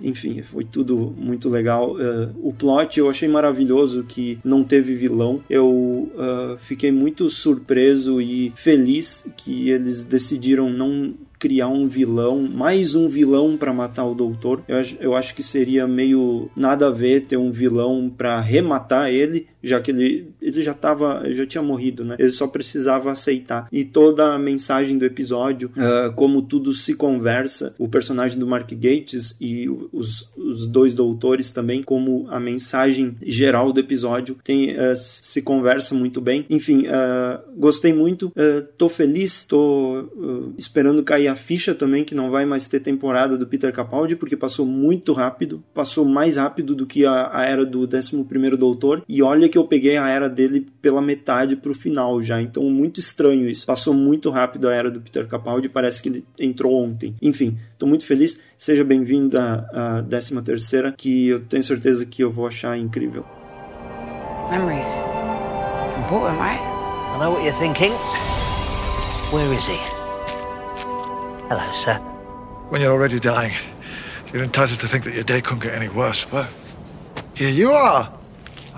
[0.00, 1.96] enfim, foi tudo muito legal.
[2.42, 6.10] o plot eu achei maravilhoso que não teve vilão, eu
[6.58, 13.56] fiquei muito surpreso e feliz que eles decidiram não criar um vilão, mais um vilão
[13.56, 14.62] para matar o doutor.
[14.68, 19.46] Eu, eu acho que seria meio nada a ver ter um vilão para rematar ele,
[19.62, 22.16] já que ele, ele já tava, já tinha morrido, né?
[22.18, 23.68] Ele só precisava aceitar.
[23.70, 28.70] E toda a mensagem do episódio, uh, como tudo se conversa, o personagem do Mark
[28.72, 34.96] Gates e os, os dois doutores também, como a mensagem geral do episódio tem, uh,
[34.96, 36.46] se conversa muito bem.
[36.48, 38.32] Enfim, uh, gostei muito,
[38.76, 43.46] tô feliz, tô esperando cair a ficha também que não vai mais ter temporada do
[43.46, 47.80] Peter Capaldi, porque passou muito rápido, passou mais rápido do que a, a era do
[47.82, 49.02] 11 Doutor.
[49.08, 53.00] E olha que eu peguei a era dele pela metade pro final já, então muito
[53.00, 53.66] estranho isso.
[53.66, 57.14] Passou muito rápido a era do Peter Capaldi, parece que ele entrou ontem.
[57.20, 58.40] Enfim, tô muito feliz.
[58.56, 63.24] Seja bem-vinda à 13 terceira, que eu tenho certeza que eu vou achar incrível.
[64.50, 65.04] Memories.
[65.98, 66.60] Important, right?
[66.60, 67.92] I know what you're thinking.
[69.32, 69.78] Where is he?
[71.48, 71.98] Hello, sir.
[72.70, 73.52] When you're already dying,
[74.32, 76.24] you're entitled to think that your day couldn't get any worse.
[76.24, 76.46] But
[77.34, 78.19] here you are.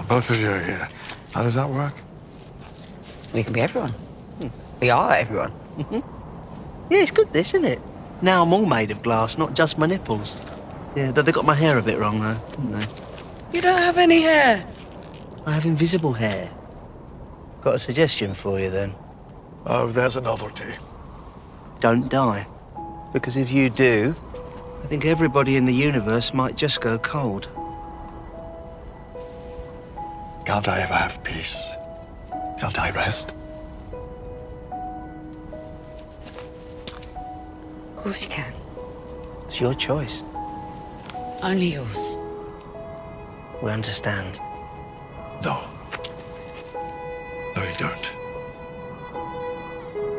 [0.02, 0.88] And both of you are here.
[1.32, 1.94] How does that work?
[3.32, 3.94] We can be everyone.
[4.80, 5.52] We are everyone.
[5.76, 6.92] Mm-hmm.
[6.92, 7.80] yeah, it's good, this, isn't it?
[8.20, 10.40] Now I'm all made of glass, not just my nipples.
[10.96, 12.86] Yeah, they got my hair a bit wrong, though, didn't they?
[13.52, 14.66] You don't have any hair.
[15.46, 16.50] I have invisible hair.
[17.60, 18.96] Got a suggestion for you, then.
[19.66, 20.74] Oh, there's a novelty.
[21.78, 22.48] Don't die.
[23.12, 24.16] Because if you do,
[24.82, 27.48] I think everybody in the universe might just go cold.
[30.44, 31.72] Can't I ever have peace?
[32.58, 33.32] Can't I rest?
[37.90, 38.52] Of course you can.
[39.44, 40.24] It's your choice.
[41.42, 42.18] Only yours.
[43.62, 44.40] We understand.
[45.44, 45.62] No.
[47.54, 48.12] No, you don't.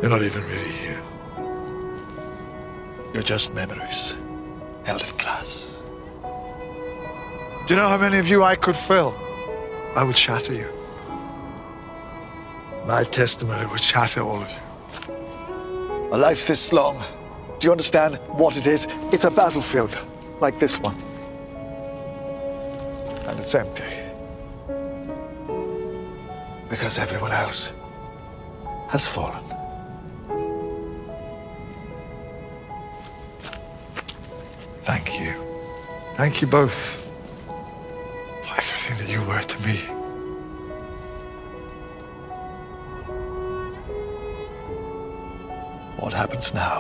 [0.02, 1.02] You're not even really here.
[3.14, 4.16] You're just memories
[4.86, 5.84] held in glass.
[7.68, 9.23] Do you know how many of you I could fill?
[9.96, 10.70] I would shatter you.
[12.88, 15.14] My testimony would shatter all of you.
[16.12, 17.02] A life this long.
[17.60, 18.88] Do you understand what it is?
[19.12, 19.96] It's a battlefield
[20.42, 20.96] like this one.
[23.28, 23.84] And it's empty.
[26.70, 27.72] Because everyone else
[28.90, 29.44] has fallen.
[34.82, 35.34] Thank you.
[36.18, 37.03] Thank you both
[39.24, 39.78] you were to me.
[46.00, 46.80] What happens now?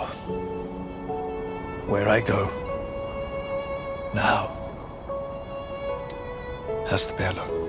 [1.87, 2.41] Where I go
[4.13, 4.41] now
[6.89, 7.63] has to be alone.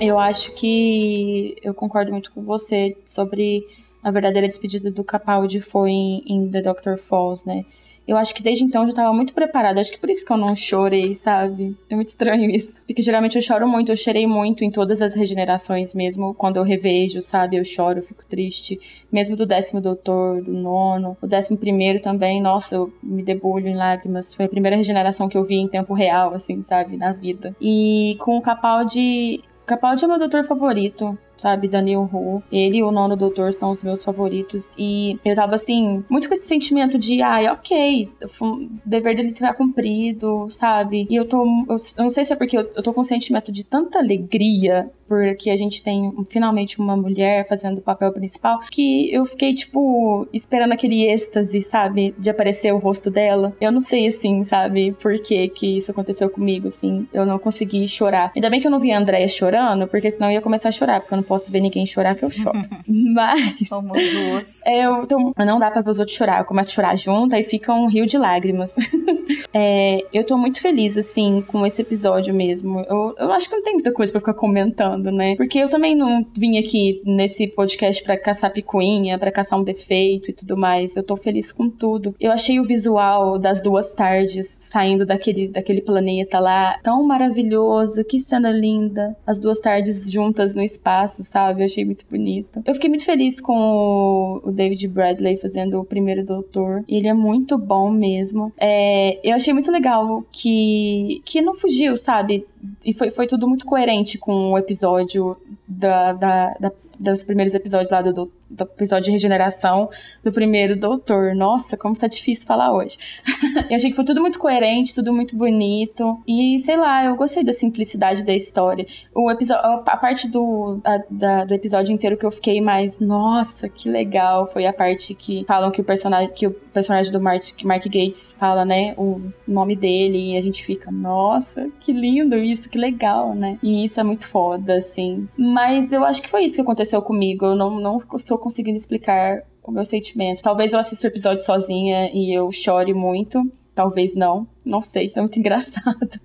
[0.00, 3.66] Eu acho que eu concordo muito com você sobre
[4.02, 7.64] a verdadeira despedida do Capaldi foi em, em The Doctor Falls, né?
[8.10, 9.80] Eu acho que desde então eu já tava muito preparada.
[9.80, 11.76] Acho que por isso que eu não chorei, sabe?
[11.88, 12.82] É muito estranho isso.
[12.84, 16.64] Porque geralmente eu choro muito, eu chorei muito em todas as regenerações, mesmo quando eu
[16.64, 17.56] revejo, sabe?
[17.56, 18.80] Eu choro, eu fico triste.
[19.12, 21.16] Mesmo do décimo doutor, do nono.
[21.22, 24.34] O décimo primeiro também, nossa, eu me debulho em lágrimas.
[24.34, 26.96] Foi a primeira regeneração que eu vi em tempo real, assim, sabe?
[26.96, 27.54] Na vida.
[27.60, 31.68] E com o Capaldi, Capaldi é meu doutor favorito, sabe?
[31.68, 32.42] Daniel Hu.
[32.52, 34.74] Ele e o nono doutor são os meus favoritos.
[34.78, 39.54] E eu tava assim, muito com esse sentimento de, ai, ok, o dever dele tá
[39.54, 41.06] cumprido, sabe?
[41.08, 41.44] E eu tô.
[41.68, 43.98] Eu, eu não sei se é porque eu, eu tô com um sentimento de tanta
[43.98, 49.52] alegria porque a gente tem finalmente uma mulher fazendo o papel principal, que eu fiquei,
[49.52, 52.14] tipo, esperando aquele êxtase, sabe?
[52.16, 53.52] De aparecer o rosto dela.
[53.60, 57.08] Eu não sei, assim, sabe, por que que isso aconteceu comigo, assim.
[57.12, 58.30] Eu não consegui chorar.
[58.36, 60.72] Ainda bem que eu não vi a Andréia chorando, porque senão eu ia começar a
[60.72, 62.58] chorar, porque eu não posso ver ninguém chorar que eu choro.
[63.14, 63.68] Mas.
[63.68, 64.60] Somos duas.
[64.64, 66.40] É, eu, então, não dá pra ver os outros chorar.
[66.40, 68.74] Eu começo a chorar junto, aí fica um rio de lágrimas.
[69.54, 72.80] é, eu tô muito feliz, assim, com esse episódio mesmo.
[72.80, 74.80] Eu, eu acho que não tem muita coisa pra ficar comentando
[75.12, 75.36] né?
[75.36, 80.30] Porque eu também não vim aqui nesse podcast para caçar picuinha, para caçar um defeito
[80.30, 80.96] e tudo mais.
[80.96, 82.14] Eu tô feliz com tudo.
[82.18, 88.04] Eu achei o visual das duas tardes saindo daquele, daquele planeta lá tão maravilhoso.
[88.04, 89.16] Que cena linda.
[89.26, 91.62] As duas tardes juntas no espaço, sabe?
[91.62, 92.62] Eu achei muito bonito.
[92.64, 96.84] Eu fiquei muito feliz com o David Bradley fazendo o primeiro doutor.
[96.88, 98.52] Ele é muito bom mesmo.
[98.58, 102.46] É, eu achei muito legal que, que não fugiu, sabe?
[102.84, 107.88] E foi, foi tudo muito coerente com o episódio da, da, da dos primeiros episódios
[107.90, 109.88] lá do, do, episódio de regeneração
[110.22, 111.34] do primeiro Doutor.
[111.34, 112.98] Nossa, como tá difícil falar hoje.
[113.70, 116.20] eu achei que foi tudo muito coerente, tudo muito bonito.
[116.26, 118.86] E sei lá, eu gostei da simplicidade da história.
[119.14, 123.88] O a parte do, a, da, do episódio inteiro que eu fiquei mais, nossa, que
[123.88, 127.84] legal, foi a parte que falam que o personagem, que o personagem do Mark, Mark
[127.84, 132.78] Gates fala, né, o nome dele, e a gente fica, nossa, que lindo isso, que
[132.78, 133.58] legal, né?
[133.62, 135.28] E isso é muito foda, assim.
[135.36, 137.46] Mas eu acho que foi isso que aconteceu comigo.
[137.46, 140.42] Eu não, não estou conseguindo explicar o meu sentimento.
[140.42, 143.40] Talvez eu assista o episódio sozinha e eu chore muito.
[143.74, 146.20] Talvez não, não sei, tá muito engraçado.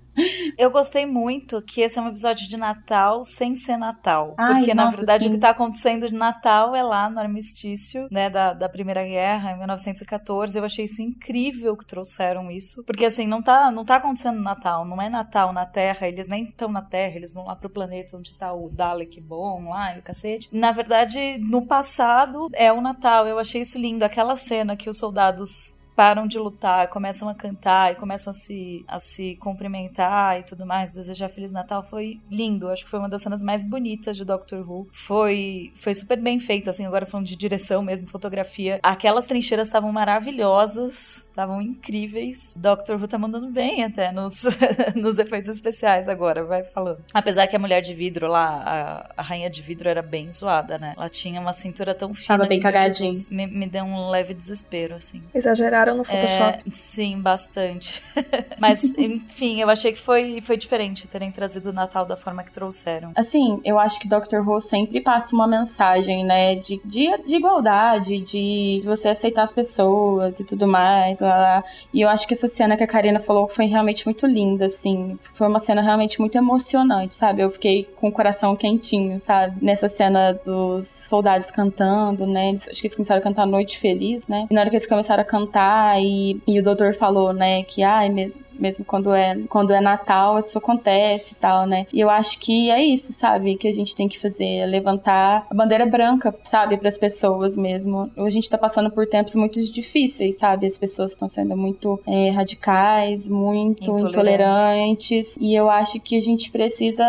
[0.56, 4.34] Eu gostei muito que esse é um episódio de Natal sem ser Natal.
[4.38, 5.28] Ai, porque, na nossa, verdade, sim.
[5.28, 9.52] o que tá acontecendo de Natal é lá no armistício, né, da, da Primeira Guerra,
[9.52, 10.58] em 1914.
[10.58, 12.82] Eu achei isso incrível que trouxeram isso.
[12.84, 14.86] Porque, assim, não tá, não tá acontecendo Natal.
[14.86, 16.08] Não é Natal na Terra.
[16.08, 17.16] Eles nem estão na Terra.
[17.16, 20.48] Eles vão lá pro planeta onde tá o Dalek bom lá e o cacete.
[20.50, 23.26] Na verdade, no passado é o Natal.
[23.26, 24.04] Eu achei isso lindo.
[24.04, 28.84] Aquela cena que os soldados param de lutar, começam a cantar e começam a se,
[28.86, 32.68] a se cumprimentar e tudo mais, desejar Feliz Natal, foi lindo.
[32.68, 34.88] Acho que foi uma das cenas mais bonitas de Doctor Who.
[34.92, 38.78] Foi, foi super bem feito, assim, agora falando de direção mesmo, fotografia.
[38.82, 42.54] Aquelas trincheiras estavam maravilhosas, estavam incríveis.
[42.56, 44.42] Doctor Who tá mandando bem até nos,
[44.96, 47.04] nos efeitos especiais agora, vai falando.
[47.12, 50.78] Apesar que a mulher de vidro lá, a, a rainha de vidro era bem zoada,
[50.78, 50.94] né?
[50.96, 52.38] Ela tinha uma cintura tão fina.
[52.38, 55.22] Tava bem que me Me, deu um leve desespero, assim.
[55.34, 56.62] Exageraram no Photoshop.
[56.66, 58.02] É, sim, bastante.
[58.58, 62.52] Mas, enfim, eu achei que foi, foi diferente terem trazido o Natal da forma que
[62.52, 63.12] trouxeram.
[63.14, 64.38] Assim, eu acho que Dr.
[64.46, 70.40] Who sempre passa uma mensagem, né, de, de, de igualdade, de você aceitar as pessoas
[70.40, 71.64] e tudo mais, lá.
[71.92, 75.18] E eu acho que essa cena que a Karina falou foi realmente muito linda, assim.
[75.34, 77.42] Foi uma cena realmente muito emocionante, sabe?
[77.42, 79.64] Eu fiquei com o coração quentinho, sabe?
[79.64, 82.50] Nessa cena dos soldados cantando, né?
[82.50, 84.46] Eles, acho que eles começaram a cantar Noite Feliz, né?
[84.50, 87.82] E na hora que eles começaram a cantar e, e o doutor falou, né, que,
[87.82, 91.86] ai, mesmo mesmo quando é, quando é Natal, isso acontece e tal, né?
[91.92, 93.56] E eu acho que é isso, sabe?
[93.56, 96.76] Que a gente tem que fazer, é levantar a bandeira branca, sabe?
[96.76, 98.10] Para as pessoas mesmo.
[98.16, 100.66] A gente tá passando por tempos muito difíceis, sabe?
[100.66, 104.08] As pessoas estão sendo muito é, radicais, muito Intolerantes.
[104.08, 105.36] intolerantes.
[105.40, 107.04] E eu acho que a gente precisa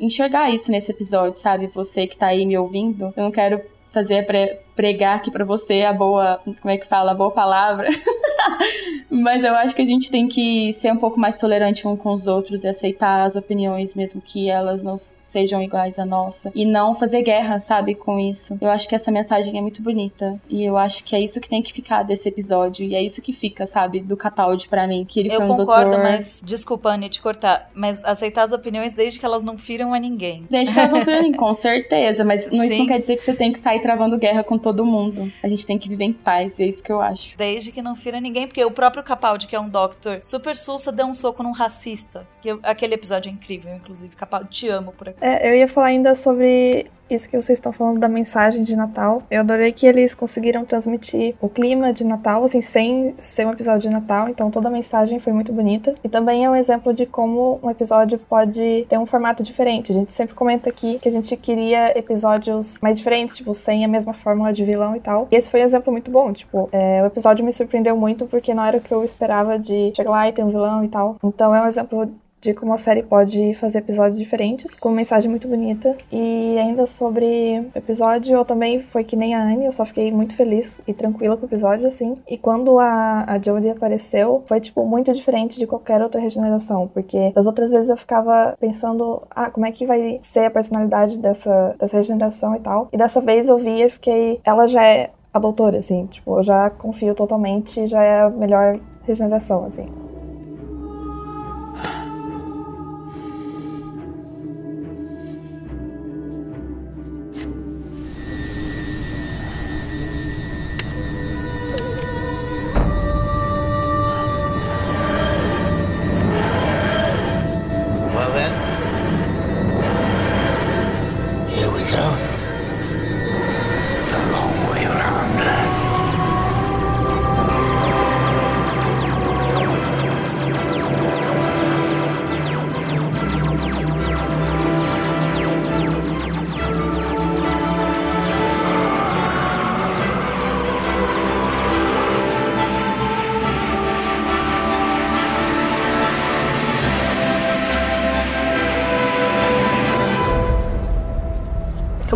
[0.00, 1.68] enxergar isso nesse episódio, sabe?
[1.68, 3.60] Você que tá aí me ouvindo, eu não quero
[3.90, 7.86] fazer pre pregar aqui pra você a boa, como é que fala, a boa palavra.
[9.10, 12.12] Mas eu acho que a gente tem que ser um pouco mais tolerante um com
[12.12, 16.50] os outros e aceitar as opiniões, mesmo que elas não sejam iguais à nossa.
[16.54, 18.56] E não fazer guerra, sabe, com isso.
[18.60, 20.40] Eu acho que essa mensagem é muito bonita.
[20.48, 22.84] E eu acho que é isso que tem que ficar desse episódio.
[22.86, 25.04] E é isso que fica, sabe, do Capaldi pra mim.
[25.08, 26.02] Que ele Eu foi um concordo, doutor.
[26.02, 27.68] mas desculpa, Anny, te cortar.
[27.74, 30.46] Mas aceitar as opiniões desde que elas não firam a ninguém.
[30.50, 32.24] Desde que elas não firem, com certeza.
[32.24, 34.69] Mas não- isso não quer dizer que você tem que sair travando guerra com todo
[34.84, 35.32] mundo.
[35.42, 36.58] A gente tem que viver em paz.
[36.58, 37.36] E é isso que eu acho.
[37.36, 40.90] Desde que não fira ninguém, porque o próprio Capaldi, que é um doctor super sulsa,
[40.92, 42.26] deu um soco num racista.
[42.42, 44.14] Que eu- aquele episódio é incrível, inclusive.
[44.16, 45.18] Capaldi, te amo por aqui.
[45.24, 49.22] É, eu ia falar ainda sobre isso que vocês estão falando da mensagem de Natal.
[49.30, 53.88] Eu adorei que eles conseguiram transmitir o clima de Natal, assim, sem ser um episódio
[53.88, 54.28] de Natal.
[54.28, 55.94] Então toda a mensagem foi muito bonita.
[56.02, 59.92] E também é um exemplo de como um episódio pode ter um formato diferente.
[59.92, 63.88] A gente sempre comenta aqui que a gente queria episódios mais diferentes, tipo, sem a
[63.88, 65.28] mesma fórmula de vilão e tal.
[65.30, 66.32] E esse foi um exemplo muito bom.
[66.32, 69.92] Tipo, é, o episódio me surpreendeu muito porque não era o que eu esperava de
[69.94, 71.16] chegar lá e ter um vilão e tal.
[71.22, 75.30] Então é um exemplo de como a série pode fazer episódios diferentes, com uma mensagem
[75.30, 75.96] muito bonita.
[76.10, 80.10] E ainda sobre o episódio, eu também foi que nem a Anne, eu só fiquei
[80.10, 82.16] muito feliz e tranquila com o episódio, assim.
[82.28, 87.30] E quando a, a Jodie apareceu, foi, tipo, muito diferente de qualquer outra regeneração, porque
[87.32, 91.74] das outras vezes eu ficava pensando, ah, como é que vai ser a personalidade dessa,
[91.78, 92.88] dessa regeneração e tal.
[92.92, 96.42] E dessa vez eu vi e fiquei, ela já é a doutora, assim, tipo, eu
[96.42, 99.86] já confio totalmente, já é a melhor regeneração, assim.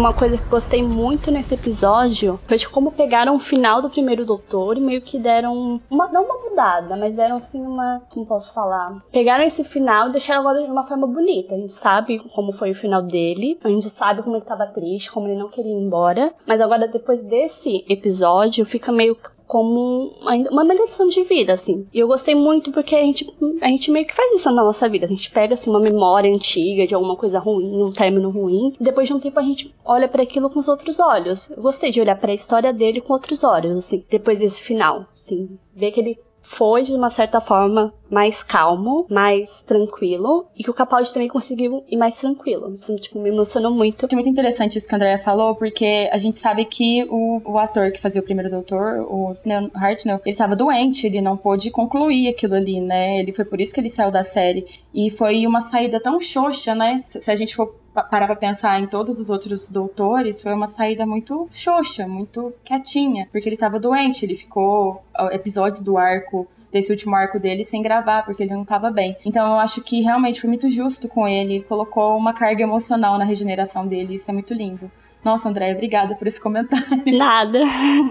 [0.04, 4.26] Uma coisa que gostei muito nesse episódio foi de como pegaram o final do primeiro
[4.26, 8.52] doutor e meio que deram uma, não uma mudada, mas deram assim uma, como posso
[8.52, 9.02] falar?
[9.10, 11.54] Pegaram esse final e deixaram agora de uma forma bonita.
[11.54, 15.10] A gente sabe como foi o final dele, a gente sabe como ele tava triste,
[15.10, 20.74] como ele não queria ir embora, mas agora depois desse episódio fica meio como uma
[20.74, 21.86] lição de vida, assim.
[21.92, 23.30] E eu gostei muito porque a gente,
[23.60, 25.06] a gente meio que faz isso na nossa vida.
[25.06, 28.84] A gente pega, assim, uma memória antiga de alguma coisa ruim, um término ruim, e
[28.84, 31.50] depois de um tempo a gente olha para aquilo com os outros olhos.
[31.50, 35.06] Eu gostei de olhar para a história dele com outros olhos, assim, depois desse final,
[35.14, 35.58] assim.
[35.74, 36.18] Ver que ele
[36.54, 41.84] foi, de uma certa forma, mais calmo, mais tranquilo, e que o Capaldi também conseguiu
[41.88, 42.66] ir mais tranquilo.
[42.66, 44.06] Assim, tipo, me emocionou muito.
[44.10, 47.58] É muito interessante isso que a Andrea falou, porque a gente sabe que o, o
[47.58, 51.70] ator que fazia o primeiro doutor, o Neil Hartnell, ele estava doente, ele não pôde
[51.70, 53.18] concluir aquilo ali, né?
[53.18, 54.66] Ele foi por isso que ele saiu da série.
[54.94, 57.02] E foi uma saída tão xoxa, né?
[57.06, 60.66] Se, se a gente for parar pra pensar em todos os outros doutores, foi uma
[60.66, 66.90] saída muito xoxa, muito quietinha, porque ele tava doente, ele ficou episódios do arco desse
[66.90, 69.16] último arco dele sem gravar, porque ele não estava bem.
[69.24, 73.24] Então eu acho que realmente foi muito justo com ele, colocou uma carga emocional na
[73.24, 74.90] regeneração dele, isso é muito lindo.
[75.24, 77.02] Nossa, André, obrigada por esse comentário.
[77.16, 77.60] Nada.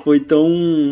[0.04, 0.48] Foi tão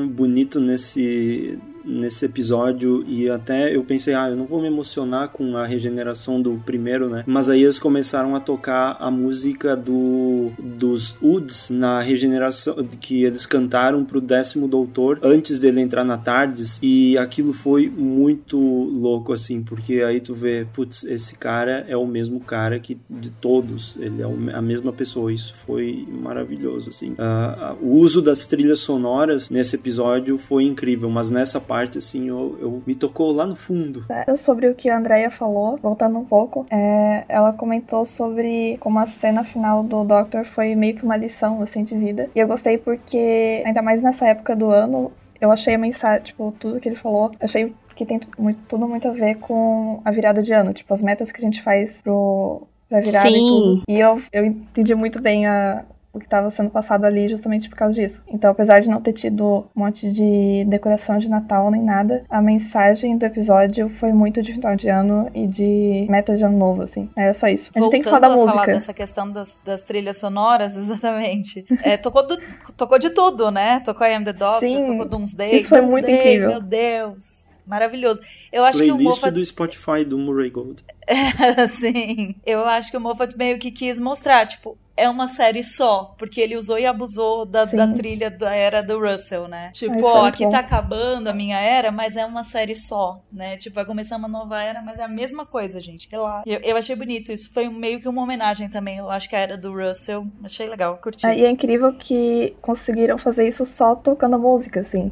[0.07, 5.57] bonito nesse nesse episódio e até eu pensei, ah, eu não vou me emocionar com
[5.57, 7.23] a regeneração do primeiro, né?
[7.25, 13.45] Mas aí eles começaram a tocar a música do dos Uds na regeneração que eles
[13.45, 19.61] cantaram pro décimo doutor antes dele entrar na Tardes e aquilo foi muito louco assim,
[19.61, 24.21] porque aí tu vê, putz, esse cara é o mesmo cara que de todos, ele
[24.21, 27.11] é a mesma pessoa, isso foi maravilhoso assim.
[27.11, 32.57] Uh, o uso das trilhas sonoras nesse episódio foi incrível, mas nessa parte, assim, eu,
[32.59, 34.03] eu me tocou lá no fundo.
[34.09, 38.99] É, sobre o que a Andrea falou, voltando um pouco, é, ela comentou sobre como
[38.99, 42.29] a cena final do Doctor foi meio que uma lição, assim, de vida.
[42.35, 46.53] E eu gostei porque, ainda mais nessa época do ano, eu achei a mensagem, tipo,
[46.59, 50.43] tudo que ele falou, achei que tem muito, tudo muito a ver com a virada
[50.43, 53.45] de ano, tipo, as metas que a gente faz pro, pra virada Sim.
[53.45, 53.83] e tudo.
[53.87, 57.77] E eu, eu entendi muito bem a, o que estava sendo passado ali justamente por
[57.77, 58.21] causa disso.
[58.27, 62.41] Então, apesar de não ter tido um monte de decoração de Natal nem nada, a
[62.41, 66.81] mensagem do episódio foi muito de final de ano e de metas de ano novo,
[66.81, 67.09] assim.
[67.17, 67.71] Era só isso.
[67.75, 68.51] A gente tem que falar da música.
[68.59, 71.65] falar dessa questão das, das trilhas sonoras, exatamente.
[71.81, 72.39] É, tocou, do-
[72.75, 73.79] tocou de tudo, né?
[73.85, 75.59] Tocou I Am The Doctor, Sim, tocou Doomsday.
[75.59, 76.49] isso foi muito Doomsday, incrível.
[76.49, 77.51] Meu Deus.
[77.71, 78.19] Maravilhoso.
[78.51, 80.83] Eu acho que o Playlist Moffat do Spotify do Murray Gold.
[81.69, 82.35] Sim.
[82.45, 86.41] Eu acho que o Moffat meio que quis mostrar, tipo, é uma série só, porque
[86.41, 89.71] ele usou e abusou da, da trilha da era do Russell, né?
[89.73, 90.51] Tipo, ó, aqui bom.
[90.51, 93.55] tá acabando a minha era, mas é uma série só, né?
[93.57, 96.09] Tipo, vai começar uma nova era, mas é a mesma coisa, gente.
[96.11, 96.43] Relaxa.
[96.45, 99.39] Eu, eu achei bonito, isso foi meio que uma homenagem também, eu acho que a
[99.39, 100.27] era do Russell.
[100.43, 101.25] Achei legal, curti.
[101.25, 105.09] Ah, e é incrível que conseguiram fazer isso só tocando a música, assim.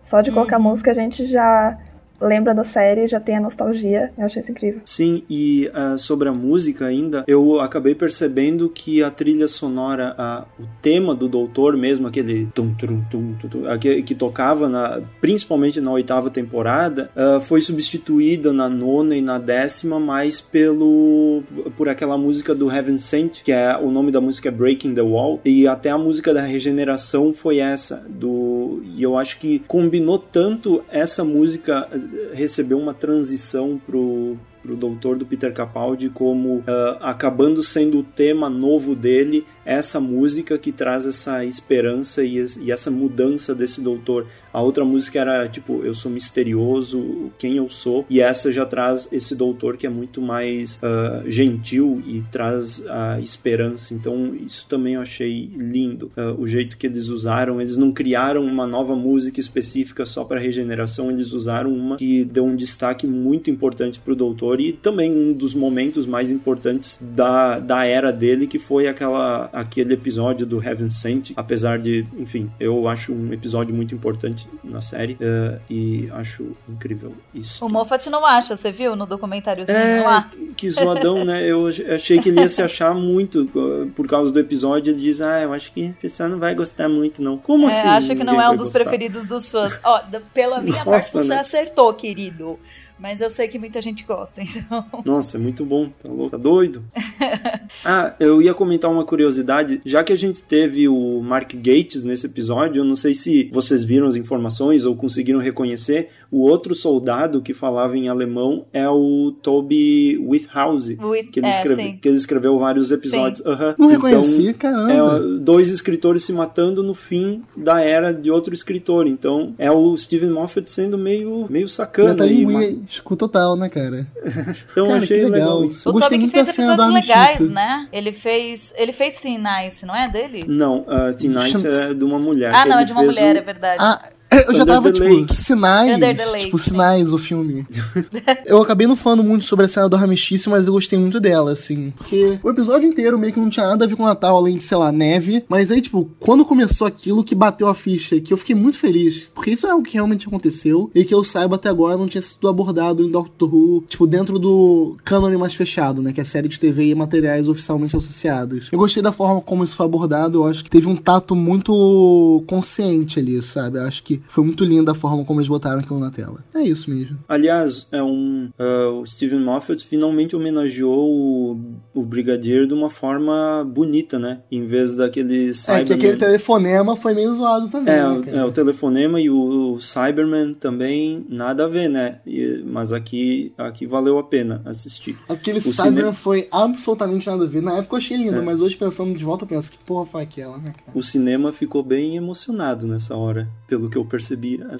[0.00, 0.64] Só de colocar Uhum.
[0.64, 1.78] música a gente já
[2.20, 4.12] lembra da série, já tem a nostalgia.
[4.16, 4.80] Eu achei isso incrível.
[4.84, 10.14] Sim, e ah, sobre a música ainda, eu acabei percebendo que a trilha sonora,
[10.58, 15.00] o tema do Doutor mesmo, aquele tum, tum, tum, tum, tum, aquele que tocava na,
[15.20, 21.42] principalmente na oitava temporada, ah, foi substituída na nona e na décima, mais pelo
[21.76, 25.02] por aquela música do Heaven Sent, que é o nome da música é Breaking the
[25.02, 30.18] Wall, e até a música da regeneração foi essa do e eu acho que combinou
[30.18, 31.88] tanto essa música
[32.32, 38.48] recebeu uma transição pro pro doutor do Peter Capaldi como ah, acabando sendo o tema
[38.48, 44.26] novo dele essa música que traz essa esperança e, e essa mudança desse doutor.
[44.52, 49.08] A outra música era tipo eu sou misterioso quem eu sou e essa já traz
[49.10, 53.92] esse doutor que é muito mais ah, gentil e traz a esperança.
[53.94, 56.12] Então isso também eu achei lindo.
[56.16, 60.38] Ah, o jeito que eles usaram eles não criaram uma nova música específica só para
[60.38, 65.32] regeneração eles usaram uma que deu um destaque muito importante pro doutor e também um
[65.32, 70.90] dos momentos mais importantes da, da era dele que foi aquela aquele episódio do Heaven
[70.90, 76.52] Sent apesar de enfim eu acho um episódio muito importante na série eh, e acho
[76.68, 80.30] incrível isso O Moffat não acha, você viu no documentáriozinho é, lá?
[80.56, 81.44] que zoadão, né?
[81.44, 84.92] Eu achei que ele ia se achar muito uh, por causa do episódio.
[84.92, 87.36] Ele diz, ah, eu acho que o pessoal não vai gostar muito, não.
[87.36, 87.88] Como É, assim?
[87.88, 88.80] acho que não é um dos gostar?
[88.80, 89.80] preferidos dos fãs.
[89.82, 90.00] Ó,
[90.32, 91.40] pela minha Nossa, parte, você né?
[91.40, 92.58] acertou, querido.
[92.96, 94.86] Mas eu sei que muita gente gosta, então.
[95.04, 95.90] Nossa, é muito bom.
[96.02, 96.30] Tá louco?
[96.30, 96.84] Tá doido?
[97.84, 99.80] ah, eu ia comentar uma curiosidade.
[99.84, 103.82] Já que a gente teve o Mark Gates nesse episódio, eu não sei se vocês
[103.82, 106.08] viram as informações ou conseguiram reconhecer.
[106.30, 110.98] O outro soldado que falava em alemão é o Toby Whithouse.
[111.00, 113.42] With- Que ele, é, escreve- que ele escreveu vários episódios.
[113.44, 114.92] Não Então, reconheci, caramba.
[114.92, 119.06] É dois escritores se matando no fim da era de outro escritor.
[119.06, 122.24] Então é o Steven Moffat sendo meio, meio sacana.
[122.24, 124.06] aí, ma- Metalinguístico total, né, cara?
[124.72, 125.30] Então Cara, achei legal.
[125.60, 125.64] legal.
[125.66, 125.88] isso.
[125.88, 127.52] Eu O Toby que fez episódios da legais, Justiça.
[127.52, 127.88] né?
[127.92, 128.72] Ele fez.
[128.76, 130.44] Ele fez Teen Nice, não é dele?
[130.46, 132.52] Não, a Teen Nice é de uma mulher.
[132.54, 133.78] Ah, não, é de uma mulher, o- é verdade.
[133.80, 134.00] Ah,
[134.46, 135.34] eu já tava, tipo, Lake.
[135.34, 136.70] sinais, Lake, tipo, sim.
[136.70, 137.66] sinais o filme.
[138.44, 141.52] eu acabei não falando muito sobre a cena do armistício, mas eu gostei muito dela,
[141.52, 141.92] assim.
[141.96, 144.56] Porque o episódio inteiro meio que não tinha nada a ver com o Natal, além
[144.56, 145.44] de, sei lá, neve.
[145.48, 149.28] Mas aí, tipo, quando começou aquilo que bateu a ficha, que eu fiquei muito feliz.
[149.34, 150.90] Porque isso é algo que realmente aconteceu.
[150.94, 154.38] E que eu saiba até agora não tinha sido abordado em Doctor Who, tipo, dentro
[154.38, 156.12] do cânone mais fechado, né?
[156.12, 158.68] Que é série de TV e materiais oficialmente associados.
[158.72, 160.38] Eu gostei da forma como isso foi abordado.
[160.38, 163.78] Eu acho que teve um tato muito consciente ali, sabe?
[163.78, 166.44] Eu acho que foi muito linda a forma como eles botaram aquilo na tela.
[166.54, 167.18] É isso mesmo.
[167.28, 171.60] Aliás, é um, ah, o Steven Moffat finalmente homenageou o,
[171.94, 174.40] o Brigadier de uma forma bonita, né?
[174.50, 175.94] Em vez daquele É que Cyberman.
[175.94, 177.94] aquele telefonema foi meio zoado também.
[177.94, 182.20] É, né, é, o telefonema e o, o Cyberman também nada a ver, né?
[182.26, 185.16] E- mas aqui, aqui valeu a pena assistir.
[185.28, 187.62] Aquele O Cyberman cinema- foi absolutamente nada a ver.
[187.62, 188.42] Na época eu achei lindo, É.
[188.42, 190.92] mas hoje pensando de volta eu penso, que porra foi aquela, né, cara?
[190.98, 194.04] O cinema ficou bem emocionado nessa hora, pelo que eu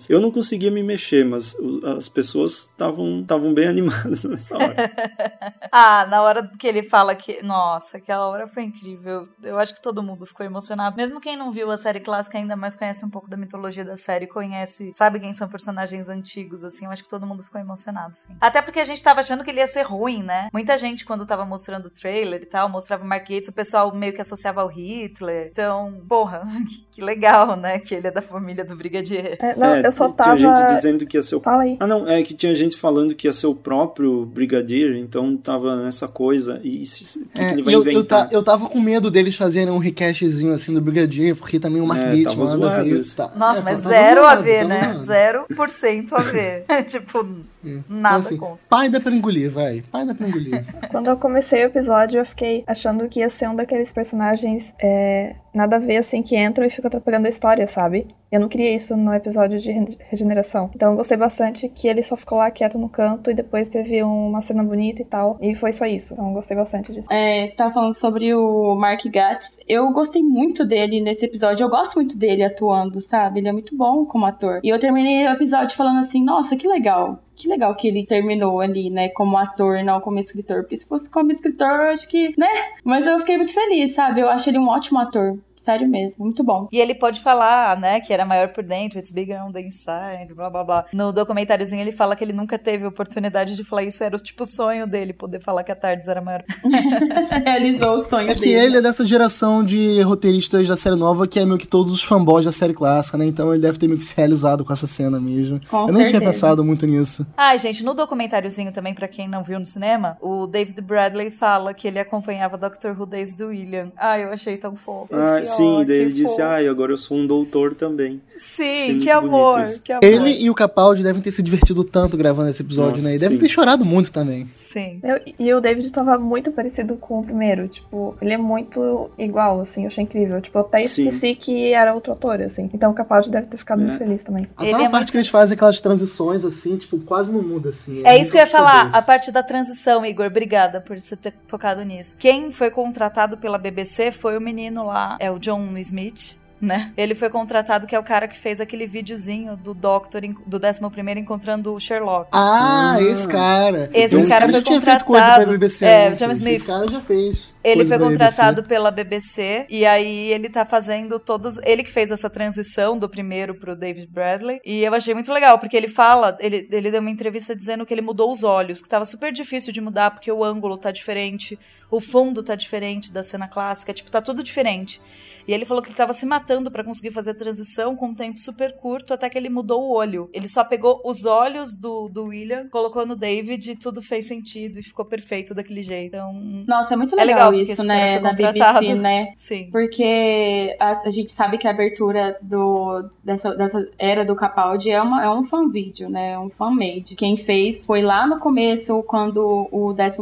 [0.09, 1.57] Eu não conseguia me mexer, mas
[1.97, 4.75] as pessoas estavam bem animadas nessa hora.
[5.77, 7.43] Ah, na hora que ele fala que.
[7.43, 9.29] Nossa, aquela hora foi incrível.
[9.43, 10.97] Eu acho que todo mundo ficou emocionado.
[10.97, 13.97] Mesmo quem não viu a série clássica, ainda mais conhece um pouco da mitologia da
[13.97, 16.85] série, conhece, sabe quem são personagens antigos, assim.
[16.85, 18.37] Eu acho que todo mundo ficou emocionado, assim.
[18.41, 20.49] Até porque a gente tava achando que ele ia ser ruim, né?
[20.53, 23.93] Muita gente, quando tava mostrando o trailer e tal, mostrava o Mark Gates, o pessoal
[23.95, 25.49] meio que associava ao Hitler.
[25.51, 26.43] Então, porra,
[26.93, 27.79] que legal, né?
[27.79, 29.14] Que ele é da família do Brigadier.
[29.17, 30.75] É, não, É, eu só Tinha gente tava.
[30.77, 31.77] dizendo que ia ser o Fala aí.
[31.81, 35.77] Ah, não, é que tinha gente falando que ia ser o próprio Brigadier, então tava
[35.85, 36.61] nessa coisa.
[36.63, 38.29] E o que, É, que ele vai eu, eu, inventar?
[38.29, 41.87] ta- eu tava com medo deles fazerem um recastzinho assim do Brigadier, porque também o
[41.87, 42.99] Mark É, Gates, tava manda zoado ver.
[43.01, 43.17] isso.
[43.17, 44.81] Tá, Nossa, é, mas zero tava a zoado, ver, tava né?
[44.89, 45.03] zoado.
[45.03, 46.65] Zero por cento a ver.
[46.87, 47.27] tipo,
[47.65, 48.67] Então, nada assim, consta.
[48.69, 49.83] Pai dá pra engolir, vai.
[49.91, 50.65] Pai dá pra engolir.
[50.91, 55.37] Quando eu comecei o episódio, eu fiquei achando que ia ser um daqueles personagens é,
[55.55, 58.07] nada a ver, assim, que entram e ficam atrapalhando a história, sabe?
[58.31, 60.69] Eu não queria isso no episódio de re- regeneração.
[60.75, 64.03] Então eu gostei bastante que ele só ficou lá quieto no canto e depois teve
[64.03, 65.39] uma cena bonita e tal.
[65.41, 66.15] E foi só isso.
[66.15, 67.09] Então eu gostei bastante disso.
[67.13, 69.61] É, você tava falando sobre o Mark Gatiss.
[69.69, 71.63] Eu gostei muito dele nesse episódio.
[71.65, 73.39] Eu gosto muito dele atuando, sabe?
[73.39, 74.59] Ele é muito bom como ator.
[74.65, 77.21] E eu terminei o episódio falando assim: nossa, que legal.
[77.37, 79.09] Que legal que ele terminou ali, né?
[79.09, 80.63] Como ator, não como escritor.
[80.63, 82.49] Porque se fosse como escritor, eu acho que, né?
[82.85, 84.21] Mas eu fiquei muito feliz, sabe?
[84.21, 85.39] Eu acho ele um ótimo ator.
[85.65, 86.69] Sério mesmo, muito bom.
[86.71, 90.35] E ele pode falar, né, que era maior por dentro, it's bigger on the inside,
[90.35, 90.85] blá blá blá.
[90.93, 94.45] No documentáriozinho ele fala que ele nunca teve oportunidade de falar isso, era o tipo
[94.45, 96.45] sonho dele, poder falar que a Tardes era maior.
[97.45, 98.53] Realizou o sonho É que dele.
[98.55, 102.03] ele é dessa geração de roteiristas da série nova que é meio que todos os
[102.03, 103.25] fanboys da série clássica, né?
[103.27, 105.61] Então ele deve ter meio que se realizado com essa cena mesmo.
[105.71, 107.27] Com Eu nem tinha pensado muito nisso.
[107.37, 111.73] Ai, gente, no documentáriozinho também, pra quem não viu no cinema, o David Bradley fala
[111.73, 113.91] que ele acompanhava Doctor Who desde o William.
[113.97, 115.15] Ai, eu achei tão fofo.
[115.15, 118.21] Ah, fiquei, sim, "Oh, daí ele disse, fofo." ai, agora eu sou um doutor também.
[118.37, 120.05] Sim, que amor, bonito que amor.
[120.05, 123.15] Ele e o Capaldi devem ter se divertido tanto gravando esse episódio, Nossa, né?
[123.15, 123.43] E devem sim.
[123.43, 124.47] ter chorado muito também.
[124.47, 125.01] Sim.
[125.03, 127.69] Eu- e o David tava muito parecido com o primeiro.
[127.69, 129.83] Tipo, ele é muito igual, assim.
[129.83, 130.41] Eu achei incrível.
[130.41, 131.07] Tipo, eu até Sim.
[131.09, 132.69] esqueci que era outro ator, assim.
[132.75, 133.85] Então o Capaldi deve ter ficado É.
[133.85, 134.47] muito feliz também.
[134.61, 138.03] Ele é parte muito- que eles fazem aquelas transições assim, tipo, quase não muda assim.
[138.05, 140.27] É isso que eu ia falar, a parte da transição, Igor.
[140.27, 142.17] Obrigada por você ter tocado nisso.
[142.19, 146.39] Quem foi contratado pela BBC foi o menino lá, é o John Smith.
[146.61, 146.93] Né?
[146.97, 150.81] Ele foi contratado, que é o cara que fez aquele videozinho do Doctor, do 11
[151.19, 152.31] encontrando o Sherlock.
[152.33, 153.03] Ah, Ah.
[153.03, 153.91] esse cara.
[153.93, 155.51] Esse cara já foi tinha feito coisa pra contratado.
[155.51, 155.85] BBC.
[155.85, 156.11] É.
[156.13, 156.55] John Smith.
[156.55, 157.53] Esse cara já fez.
[157.63, 158.69] Ele foi contratado BBC.
[158.69, 161.59] pela BBC e aí ele tá fazendo todos.
[161.65, 164.61] Ele que fez essa transição do primeiro pro David Bradley.
[164.65, 167.93] E eu achei muito legal, porque ele fala, ele, ele deu uma entrevista dizendo que
[167.93, 171.59] ele mudou os olhos, que tava super difícil de mudar, porque o ângulo tá diferente,
[171.91, 174.99] o fundo tá diferente da cena clássica, tipo, tá tudo diferente.
[175.47, 178.15] E ele falou que ele tava se matando pra conseguir fazer a transição com um
[178.15, 180.29] tempo super curto, até que ele mudou o olho.
[180.33, 184.79] Ele só pegou os olhos do, do William, colocou no David e tudo fez sentido
[184.79, 186.15] e ficou perfeito daquele jeito.
[186.15, 186.33] Então,
[186.67, 188.19] Nossa, é muito É legal, legal, porque isso, né?
[188.21, 188.33] Na.
[188.33, 189.33] BBC, né?
[189.35, 189.69] sim.
[189.71, 195.01] Porque a, a gente sabe que a abertura do, dessa, dessa era do Capaldi é,
[195.01, 196.33] uma, é um fan vídeo, né?
[196.33, 197.15] É um fan made.
[197.17, 200.19] Quem fez foi lá no começo, quando o 11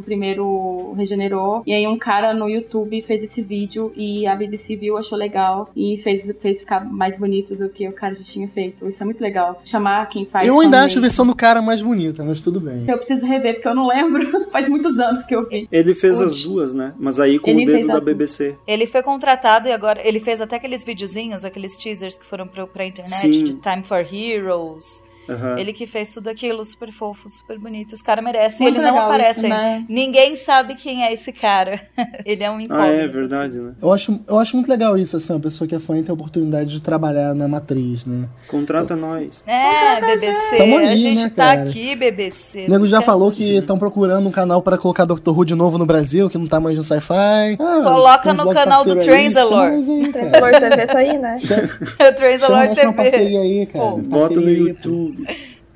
[0.96, 1.62] regenerou.
[1.66, 5.70] E aí um cara no YouTube fez esse vídeo e a BBC viu, achou legal
[5.76, 8.86] e fez, fez ficar mais bonito do que o cara já tinha feito.
[8.86, 9.60] Isso é muito legal.
[9.64, 10.46] Chamar quem faz.
[10.46, 12.84] Eu ainda acho a versão do cara mais bonita, mas tudo bem.
[12.88, 14.22] Eu preciso rever porque eu não lembro.
[14.50, 15.68] Faz muitos anos que eu vi.
[15.72, 16.92] Ele fez as duas, né?
[16.98, 18.54] Mas aí com Ele o dedo da as- BBC.
[18.66, 22.66] Ele foi contratado e agora ele fez até aqueles videozinhos, aqueles teasers que foram pro,
[22.66, 23.44] pra internet Sim.
[23.44, 25.02] de Time for Heroes.
[25.32, 25.58] Aham.
[25.58, 27.92] Ele que fez tudo aquilo, super fofo, super bonito.
[27.92, 28.66] Os caras merecem.
[28.66, 29.40] Muito ele não aparece.
[29.40, 29.84] isso, né?
[29.88, 31.80] Ninguém sabe quem é esse cara.
[32.24, 32.92] ele é um Ah, incógnito.
[33.00, 33.72] é verdade, né?
[33.80, 36.10] Eu acho, eu acho muito legal isso, assim, uma pessoa que é fã e tem
[36.10, 38.28] a oportunidade de trabalhar na matriz, né?
[38.48, 39.42] Contrata nós.
[39.46, 40.56] É, BBC.
[40.56, 41.62] Tamo aí, a gente né, tá cara?
[41.62, 42.66] aqui, BBC.
[42.66, 45.78] O nego já falou que estão procurando um canal pra colocar Doctor Who de novo
[45.78, 47.56] no Brasil, que não tá mais no sci-fi.
[47.58, 49.70] Ah, Coloca no canal do Transalor.
[50.12, 51.36] Transalor TV tá aí, né?
[51.42, 53.16] o Chama Transalor TV.
[53.36, 53.84] aí, cara.
[53.84, 54.48] Pô, Bota no.
[54.50, 55.21] YouTube.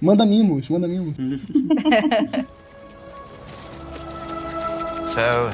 [0.01, 2.47] Manda mimos, manda mimos.
[5.17, 5.49] So,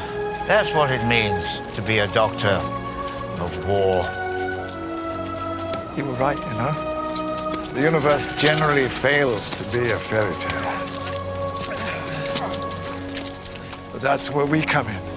[0.49, 2.49] that's what it means to be a doctor
[3.39, 4.03] of war.
[5.97, 7.73] You were right, you know.
[7.73, 10.73] The universe generally fails to be a fairy tale.
[13.93, 15.12] But that's where we come in.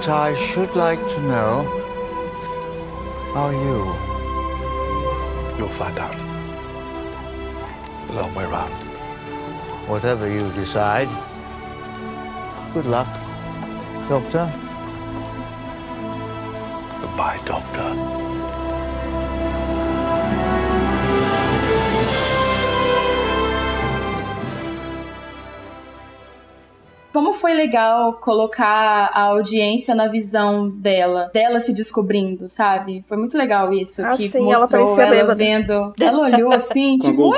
[0.00, 1.66] But I should like to know
[3.34, 3.78] are you?
[5.58, 6.16] You'll find out.
[8.06, 8.72] The long way round.
[9.90, 11.10] Whatever you decide.
[12.72, 13.12] Good luck,
[14.08, 14.50] Doctor.
[17.02, 18.09] Goodbye, Doctor.
[27.60, 33.02] Legal colocar a audiência na visão dela, dela se descobrindo, sabe?
[33.06, 34.02] Foi muito legal isso.
[34.04, 35.34] Ah, que sim, ela mostrou ela bêbada.
[35.34, 35.94] vendo.
[36.00, 37.30] Ela olhou assim, tipo.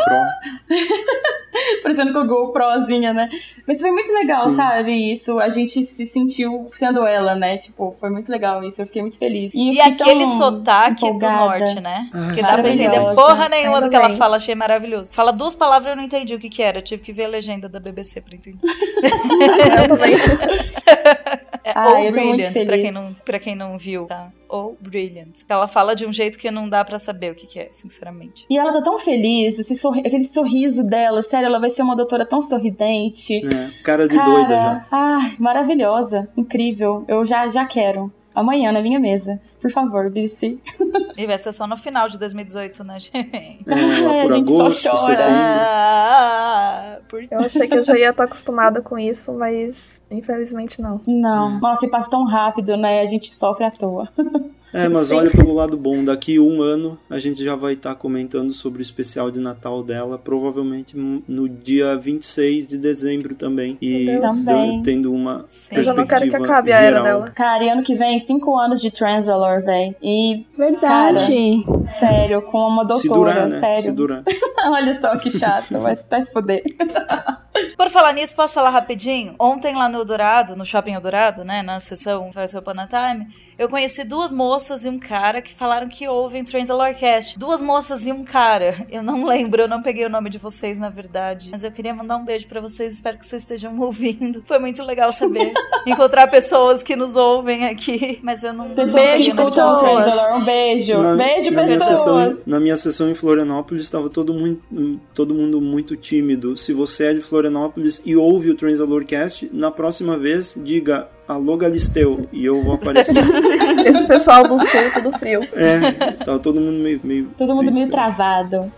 [1.83, 3.29] Parecendo com a GoProzinha, né?
[3.67, 4.57] Mas foi muito legal, Sim.
[4.57, 5.13] sabe?
[5.13, 7.57] Isso, a gente se sentiu sendo ela, né?
[7.59, 9.51] Tipo, foi muito legal isso, eu fiquei muito feliz.
[9.55, 11.37] E, eu E aquele sotaque do empolgada.
[11.59, 12.09] norte, né?
[12.13, 15.13] Ai, que dá pra entender porra nenhuma do que ela fala, achei maravilhoso.
[15.13, 17.69] Fala duas palavras eu não entendi o que que era, tive que ver a legenda
[17.69, 18.59] da BBC pra entender.
[19.83, 20.15] Eu também.
[21.65, 24.31] É Ah, ou Brilliant, pra quem, não, pra quem não viu, tá?
[24.49, 25.31] Ou Brilliant.
[25.49, 28.45] Ela fala de um jeito que não dá pra saber o que que é, sinceramente.
[28.51, 31.95] E ela tá tão feliz, esse sorri- aquele sorriso dela, sério, ela vai ser uma
[31.97, 33.37] doutora tão sorridente.
[33.47, 34.87] É, cara de Cara, doida já.
[34.91, 37.05] ai, maravilhosa, incrível.
[37.09, 38.13] Eu já, já quero.
[38.35, 39.41] Amanhã na minha mesa.
[39.61, 40.59] Por favor, BC.
[41.15, 43.15] E vai ser só no final de 2018, né, gente?
[43.15, 45.27] É, Ai, a por gente só agosto, chora.
[45.29, 51.01] Ah, por Eu achei que eu já ia estar acostumada com isso, mas infelizmente não.
[51.07, 51.61] Não.
[51.61, 53.01] Nossa, e passa tão rápido, né?
[53.01, 54.09] A gente sofre à toa.
[54.73, 55.15] É, mas Sim.
[55.17, 58.83] olha pelo lado bom, daqui um ano a gente já vai estar comentando sobre o
[58.83, 63.77] especial de Natal dela, provavelmente no dia 26 de dezembro também.
[63.83, 65.77] E dando- tendo uma Sim.
[65.77, 67.03] Eu já não quero que perspectiva acabe a era geral.
[67.05, 67.31] dela.
[67.31, 69.95] Cara, e ano que vem, cinco anos de Transalor, velho.
[70.03, 71.65] E, Verdade.
[71.87, 73.51] sério, com uma Se doutora, durar, né?
[73.51, 73.95] Se sério.
[73.95, 74.23] durar.
[74.67, 76.63] Olha só que chato, vai, vai se fuder.
[77.77, 79.35] Por falar nisso, posso falar rapidinho?
[79.39, 83.27] Ontem lá no Eldorado, no Shopping Eldorado, né, na sessão Faz a Time,
[83.63, 87.39] eu conheci duas moças e um cara que falaram que ouvem Transalorcast.
[87.39, 88.87] Duas moças e um cara.
[88.91, 91.49] Eu não lembro, eu não peguei o nome de vocês, na verdade.
[91.51, 94.43] Mas eu queria mandar um beijo pra vocês, espero que vocês estejam ouvindo.
[94.47, 95.53] Foi muito legal saber.
[95.87, 98.19] Encontrar pessoas que nos ouvem aqui.
[98.23, 99.31] Mas eu não Pessoas não que.
[99.33, 100.99] Transalor, um beijo.
[101.03, 102.47] Na- beijo, na minha, sessão, pessoas.
[102.47, 106.57] na minha sessão em Florianópolis estava todo, muito, todo mundo muito tímido.
[106.57, 112.29] Se você é de Florianópolis e ouve o Transalorcast, na próxima vez diga Alô Galisteu
[112.33, 113.15] e eu vou aparecer.
[113.87, 115.43] Esse pessoal do sul, tudo frio.
[115.55, 115.93] é,
[116.25, 117.01] tava todo mundo meio.
[117.03, 117.79] meio Todo mundo triste.
[117.79, 118.73] meio travado.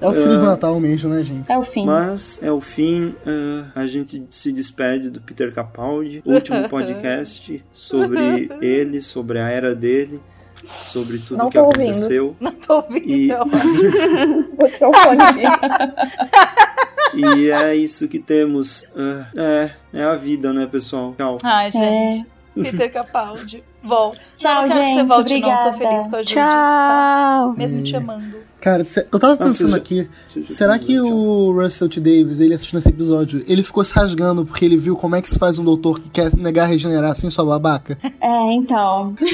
[0.00, 1.50] É o fim do Natal mesmo, né, gente?
[1.52, 1.84] É o fim.
[1.84, 8.48] Mas é o fim, ah, a gente se despede do Peter Capaldi, último podcast sobre
[8.60, 10.20] ele, sobre a era dele,
[10.64, 11.90] sobre tudo Não que tô ouvindo.
[11.90, 12.36] aconteceu.
[12.40, 13.08] Não tô ouvindo.
[13.08, 13.28] E-
[14.58, 15.42] Vou tirar o fone aqui.
[17.14, 18.84] E é isso que temos.
[18.96, 21.14] Ah, é, é a vida, né, pessoal?
[21.16, 21.38] Tchau.
[21.42, 22.26] Ai, gente.
[22.54, 23.62] Peter Capaldi.
[23.82, 24.18] Volta.
[24.36, 25.40] Tchau, não, não quero que você gente, volte, não.
[25.40, 25.72] Tô obrigada.
[25.72, 26.34] feliz com a Judy.
[26.34, 27.40] tá?
[27.40, 27.54] Tchau.
[27.56, 28.47] Mesmo te amando.
[28.60, 30.08] Cara, cê- eu tava Ah, pensando aqui,
[30.48, 32.00] será que o Russell T.
[32.00, 35.30] Davis, ele assistindo esse episódio, ele ficou se rasgando porque ele viu como é que
[35.30, 37.96] se faz um doutor que quer negar regenerar sem sua babaca?
[38.20, 39.14] É, então.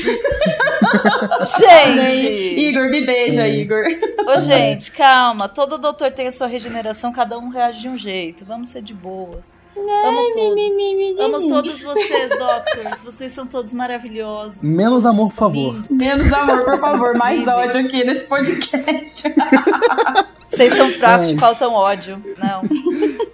[1.58, 2.60] Gente!
[2.60, 3.84] Igor, me beija, Igor.
[4.26, 5.48] Ô, gente, calma.
[5.48, 8.44] Todo doutor tem a sua regeneração, cada um reage de um jeito.
[8.44, 9.58] Vamos ser de boas.
[9.76, 10.54] Amo todos.
[10.54, 11.48] mi, mi, mi, mi, Amo mi.
[11.48, 13.02] todos vocês, Doctors.
[13.02, 14.62] Vocês são todos maravilhosos.
[14.62, 15.74] Menos amor, por favor.
[15.74, 15.90] Lindos.
[15.90, 17.16] Menos amor, por favor.
[17.16, 19.24] Mais ódio aqui nesse podcast.
[20.54, 21.36] Vocês são fracos, Ai.
[21.36, 22.22] faltam ódio.
[22.38, 22.62] Não.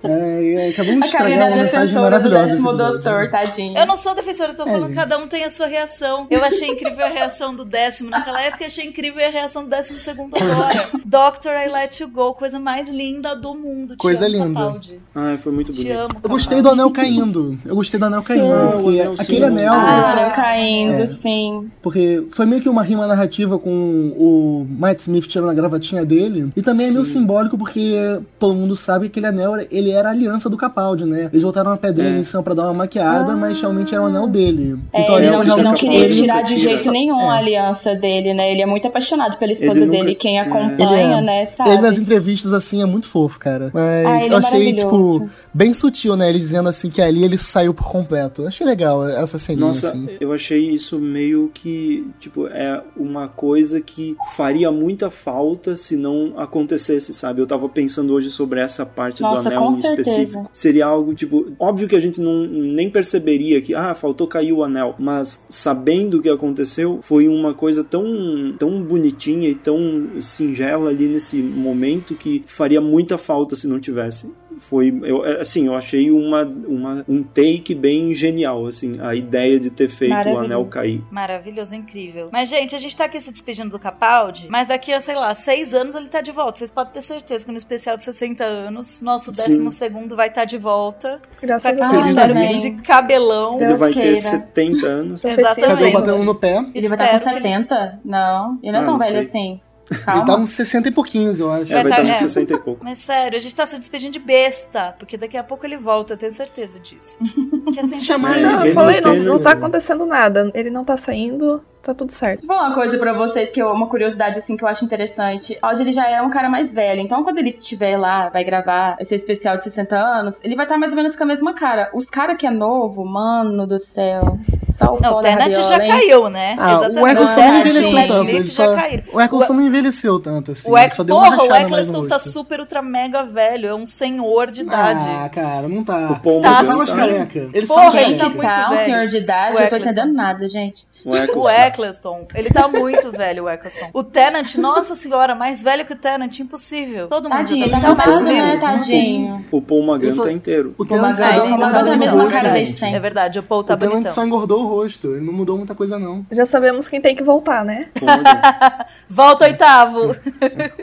[0.02, 2.52] É, é, acabamos de A estragar é uma mensagem defensora do maravilhosa.
[2.54, 2.78] episódio.
[3.02, 3.76] doutor, tadinho.
[3.78, 6.26] Eu não sou defensora, eu tô falando que cada um tem a sua reação.
[6.30, 9.68] Eu achei incrível a reação do décimo naquela época, e achei incrível a reação do
[9.68, 10.88] décimo segundo agora.
[11.04, 13.94] Doctor, I Let You Go, coisa mais linda do mundo.
[13.94, 14.60] Te Coisa amo, linda.
[14.60, 15.00] Capaldi.
[15.14, 15.98] Ah, foi muito Te bonito.
[15.98, 16.08] amo.
[16.22, 17.58] Eu gostei do anel caindo.
[17.64, 18.52] Eu gostei do anel caindo.
[18.52, 19.22] Ah, Porque anel, sim.
[19.22, 19.72] aquele anel.
[19.74, 21.06] Ah, né, eu caindo, É.
[21.06, 21.70] sim.
[21.82, 23.70] Porque foi meio que uma rima narrativa com
[24.16, 26.50] o Matt Smith tirando a gravatinha dele.
[26.56, 27.09] E também é meio Sim.
[27.12, 31.28] Simbólico porque todo mundo sabe que aquele anel ele era a aliança do Capaldi, né?
[31.32, 32.18] Eles voltaram uma pedrinha É.
[32.18, 34.78] em cima pra dar uma maquiada, mas realmente era o anel dele.
[34.92, 36.70] É, Então, ele não, ele não queria tirar de tira.
[36.74, 37.28] jeito nenhum É.
[37.28, 38.50] a aliança dele, né?
[38.52, 40.14] Ele é muito apaixonado pela esposa nunca- dele.
[40.14, 40.42] Quem é.
[40.42, 41.20] acompanha, é.
[41.22, 41.70] né, sabe?
[41.70, 43.70] Ele nas entrevistas, assim, é muito fofo, cara.
[43.74, 46.28] Mas Ah, ele eu é achei, tipo, bem sutil, né?
[46.28, 48.42] Ele dizendo assim que ali ele saiu por completo.
[48.42, 50.08] Eu achei legal essa ceninha, Nossa, assim.
[50.20, 56.34] eu achei isso meio que, tipo, é uma coisa que faria muita falta se não
[56.36, 57.40] acontecesse, sabe?
[57.40, 60.04] Eu tava pensando hoje sobre essa parte Nossa, do anel em específico.
[60.04, 60.48] certeza.
[60.52, 64.62] Seria algo, tipo, óbvio que a gente não nem perceberia que, ah, faltou cair o
[64.62, 70.90] anel, mas sabendo o que aconteceu, foi uma coisa tão, tão bonitinha e tão singela
[70.90, 74.30] ali nesse momento que faria muita falta se não tivesse.
[74.60, 79.70] Foi, eu, assim, eu achei uma, uma, um take bem genial, assim, a ideia de
[79.70, 81.02] ter feito o anel cair.
[81.10, 82.28] Maravilhoso, incrível.
[82.32, 85.34] Mas, gente, a gente tá aqui se despedindo do Capaldi, mas daqui a, sei lá,
[85.34, 86.58] seis anos ele tá de volta.
[86.58, 89.36] Vocês podem ter certeza que no especial de 60 anos, nosso Sim.
[89.36, 91.20] décimo segundo vai estar de volta.
[91.40, 92.08] Graças Vai a Deus.
[92.08, 93.56] Espero que de cabelão.
[93.56, 94.20] Ele Deus vai ter queira.
[94.20, 95.24] 70 anos.
[95.24, 96.18] Exatamente.
[96.24, 96.64] no pé?
[96.74, 98.00] Ele vai estar com Espero que ele- 70?
[98.04, 99.18] Não, ele não é Ah, tão não velho sei.
[99.20, 99.60] assim.
[99.90, 100.26] Ele Calma.
[100.26, 101.72] tá uns 60 e pouquinhos, eu acho.
[101.72, 102.14] É, vai estar tá- uns é.
[102.18, 102.84] 60 e pouco.
[102.84, 106.12] Mas sério, a gente tá se despedindo de besta, porque daqui a pouco ele volta,
[106.14, 107.18] eu tenho certeza disso.
[107.72, 108.38] Que é sempre Chamar assim.
[108.40, 108.46] ele.
[108.48, 110.50] Não, ele eu falei, não não, tá acontecendo nada.
[110.54, 112.46] Ele não tá saindo, tá tudo certo.
[112.46, 115.56] Vou falar uma coisa pra vocês que eu, uma curiosidade assim que eu acho interessante.
[115.62, 118.96] Audi ele já é um cara mais velho, então quando ele estiver lá, vai gravar
[119.00, 121.90] esse especial de 60 anos, ele vai estar mais ou menos com a mesma cara.
[121.94, 124.38] Os cara que é novo, mano do céu.
[124.68, 125.90] Só o Não, o rabiola, já hein?
[125.90, 126.56] caiu, né?
[126.58, 127.00] Ah, Exatamente.
[127.00, 128.14] o Eccleston não e envelheceu o tanto.
[128.14, 128.74] Smith Ele já só...
[128.76, 129.04] caíram.
[129.12, 130.70] O Eccleston não envelheceu tanto, assim.
[130.70, 130.94] O, Eck...
[130.96, 132.30] só deu Porra, o Eccleston tá rosto.
[132.30, 135.06] super ultra mega velho, é um senhor de idade.
[135.08, 136.12] Ah, cara, não tá.
[136.12, 136.96] O Paul Tá Ele Morgan tá mais sim.
[136.96, 137.50] careca.
[137.52, 138.84] Ele Porra, tá ele tá muito tá, um velho.
[138.84, 140.86] senhor de idade, O eu tô entendendo nada, gente.
[141.04, 141.40] O Eccleston.
[141.40, 143.90] O Eccleston, ele tá muito velho, o Eccleston.
[143.92, 147.08] O Tenant, nossa senhora, mais velho que o Tenant, impossível.
[147.08, 149.44] Todo mundo Tadinho, tá tá mais né, tadinho.
[149.50, 150.74] O Paul Magan só- tá inteiro.
[150.78, 152.34] O Tenant Magan, Magan tá da bonitão, no mesma rosto.
[152.34, 152.78] cara é desde verdade.
[152.80, 152.96] sempre.
[152.96, 154.12] É verdade, o Paul tá O Tenant bonitão.
[154.14, 155.14] só engordou o rosto.
[155.14, 156.24] Ele não mudou muita coisa, não.
[156.30, 157.88] Já sabemos quem tem que voltar, né?
[157.98, 158.10] Paul.
[159.08, 160.16] Volta oitavo.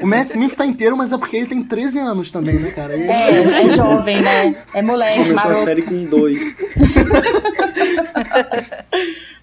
[0.01, 2.93] O Matt Smith tá inteiro, mas é porque ele tem 13 anos também, né, cara?
[2.93, 4.55] Ele- É, é jovem, né?
[4.74, 5.63] É moleque, Começou a maroto.
[5.65, 6.41] série com dois.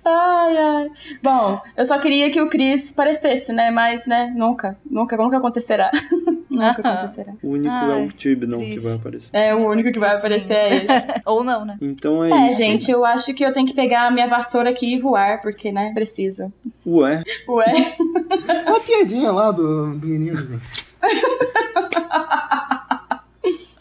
[0.05, 0.91] Ai, ai.
[1.23, 3.71] Bom, eu só queria que o Chris aparecesse, né?
[3.71, 4.77] Mas, né, nunca.
[4.89, 5.91] Nunca, nunca acontecerá.
[6.51, 7.33] nunca acontecerá.
[7.43, 8.85] O único é Ai, o Tibnon que triste.
[8.85, 9.31] vai aparecer.
[9.33, 10.17] É, o único que vai Sim.
[10.19, 11.13] aparecer é esse.
[11.25, 11.79] Ou não, né?
[11.81, 12.57] Então é, É, isso.
[12.59, 15.73] gente, eu acho que eu tenho que pegar a minha vassoura aqui e voar, porque,
[15.73, 16.53] né, preciso.
[16.87, 17.97] Ué, Ué.
[18.67, 20.61] É uma piadinha lá do, do menino.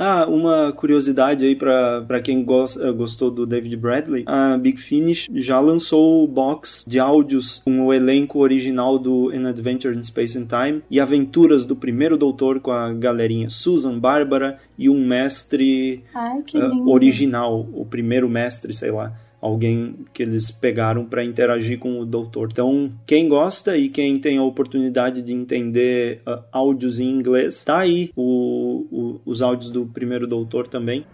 [0.06, 5.62] Ah, uma curiosidade aí pra quem eh, gostou do David Bradley, a Big Finish já
[5.62, 10.45] lançou o box de áudios com o elenco original do An Adventure in Space and
[10.47, 16.41] Time e aventuras do primeiro doutor com a galerinha Susan, Bárbara e um mestre Ai,
[16.45, 16.89] que lindo.
[16.91, 19.14] original, o primeiro mestre, sei lá.
[19.41, 22.47] Alguém que eles pegaram para interagir com o doutor.
[22.49, 27.80] Então, quem gosta e quem tem a oportunidade de entender ah, áudios em inglês, tá
[27.80, 28.86] aí o-
[29.26, 31.05] os áudios do primeiro doutor também.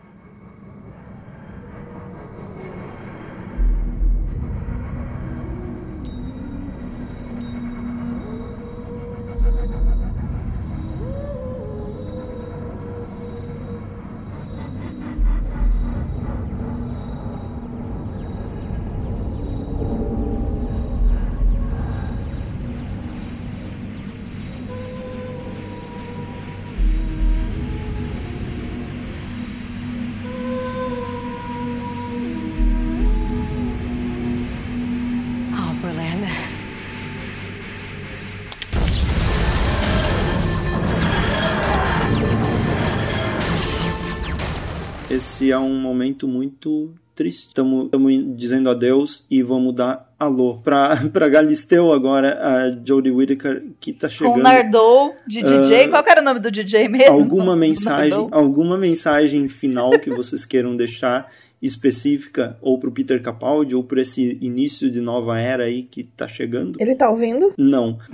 [46.28, 47.48] Momento muito triste.
[47.48, 47.90] Estamos
[48.36, 54.08] dizendo adeus e vamos dar alô pra, pra Galisteu agora, a Jodie Whittaker, que tá
[54.08, 54.36] chegando.
[54.36, 55.88] Com Nardou de DJ.
[55.88, 57.16] Uh, Qual era o nome do DJ mesmo?
[57.16, 61.30] Alguma mensagem, alguma mensagem final que vocês queiram deixar
[61.62, 66.26] específica ou pro Peter Capaldi ou por esse início de nova era aí que tá
[66.26, 66.80] chegando?
[66.80, 67.54] Ele tá ouvindo?
[67.58, 68.00] Não.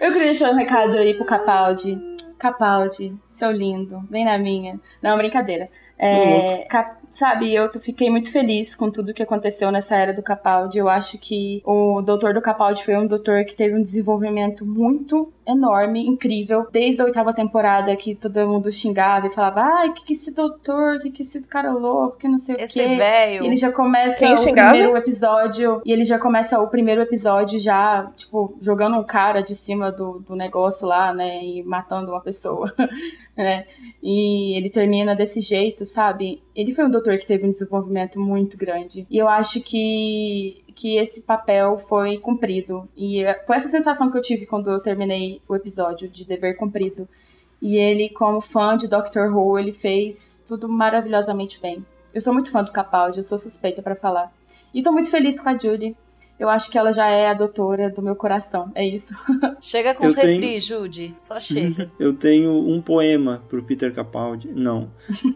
[0.00, 1.98] Eu queria deixar um recado aí pro Capaldi.
[2.38, 4.78] Capaldi, seu lindo, vem na minha.
[5.02, 5.68] Não, brincadeira.
[5.98, 10.78] É, Cap sabe, eu fiquei muito feliz com tudo que aconteceu nessa era do Capaldi.
[10.78, 15.32] Eu acho que o doutor do Capaldi foi um doutor que teve um desenvolvimento muito
[15.46, 20.12] enorme, incrível, desde a oitava temporada que todo mundo xingava e falava, ai, que que
[20.12, 22.96] esse doutor, que que esse cara louco, que não sei esse o quê.
[22.96, 23.44] velho.
[23.44, 24.70] Ele já começa Quem o xingava?
[24.70, 29.54] primeiro episódio, e ele já começa o primeiro episódio já, tipo, jogando um cara de
[29.54, 32.72] cima do, do negócio lá, né, e matando uma pessoa,
[33.36, 33.66] né,
[34.02, 36.42] e ele termina desse jeito, sabe?
[36.54, 40.98] Ele foi um doutor que teve um desenvolvimento muito grande, e eu acho que que
[40.98, 42.86] esse papel foi cumprido.
[42.94, 46.54] E eh, foi essa sensação que eu tive quando eu terminei o episódio de dever
[46.56, 47.08] cumprido.
[47.62, 51.84] E ele, como fã de Doctor Who, ele fez tudo maravilhosamente bem.
[52.12, 54.30] Eu sou muito fã do Capaldi, eu sou suspeita para falar.
[54.74, 55.96] E tô muito feliz com a Judy.
[56.38, 58.70] Eu acho que ela já é a doutora do meu coração.
[58.74, 59.14] É isso.
[59.60, 61.14] Chega com Eu os tenho- refri, Judy.
[61.18, 61.90] Só chega.
[61.98, 64.48] Eu tenho um poema pro Peter Capaldi.
[64.54, 64.88] Não.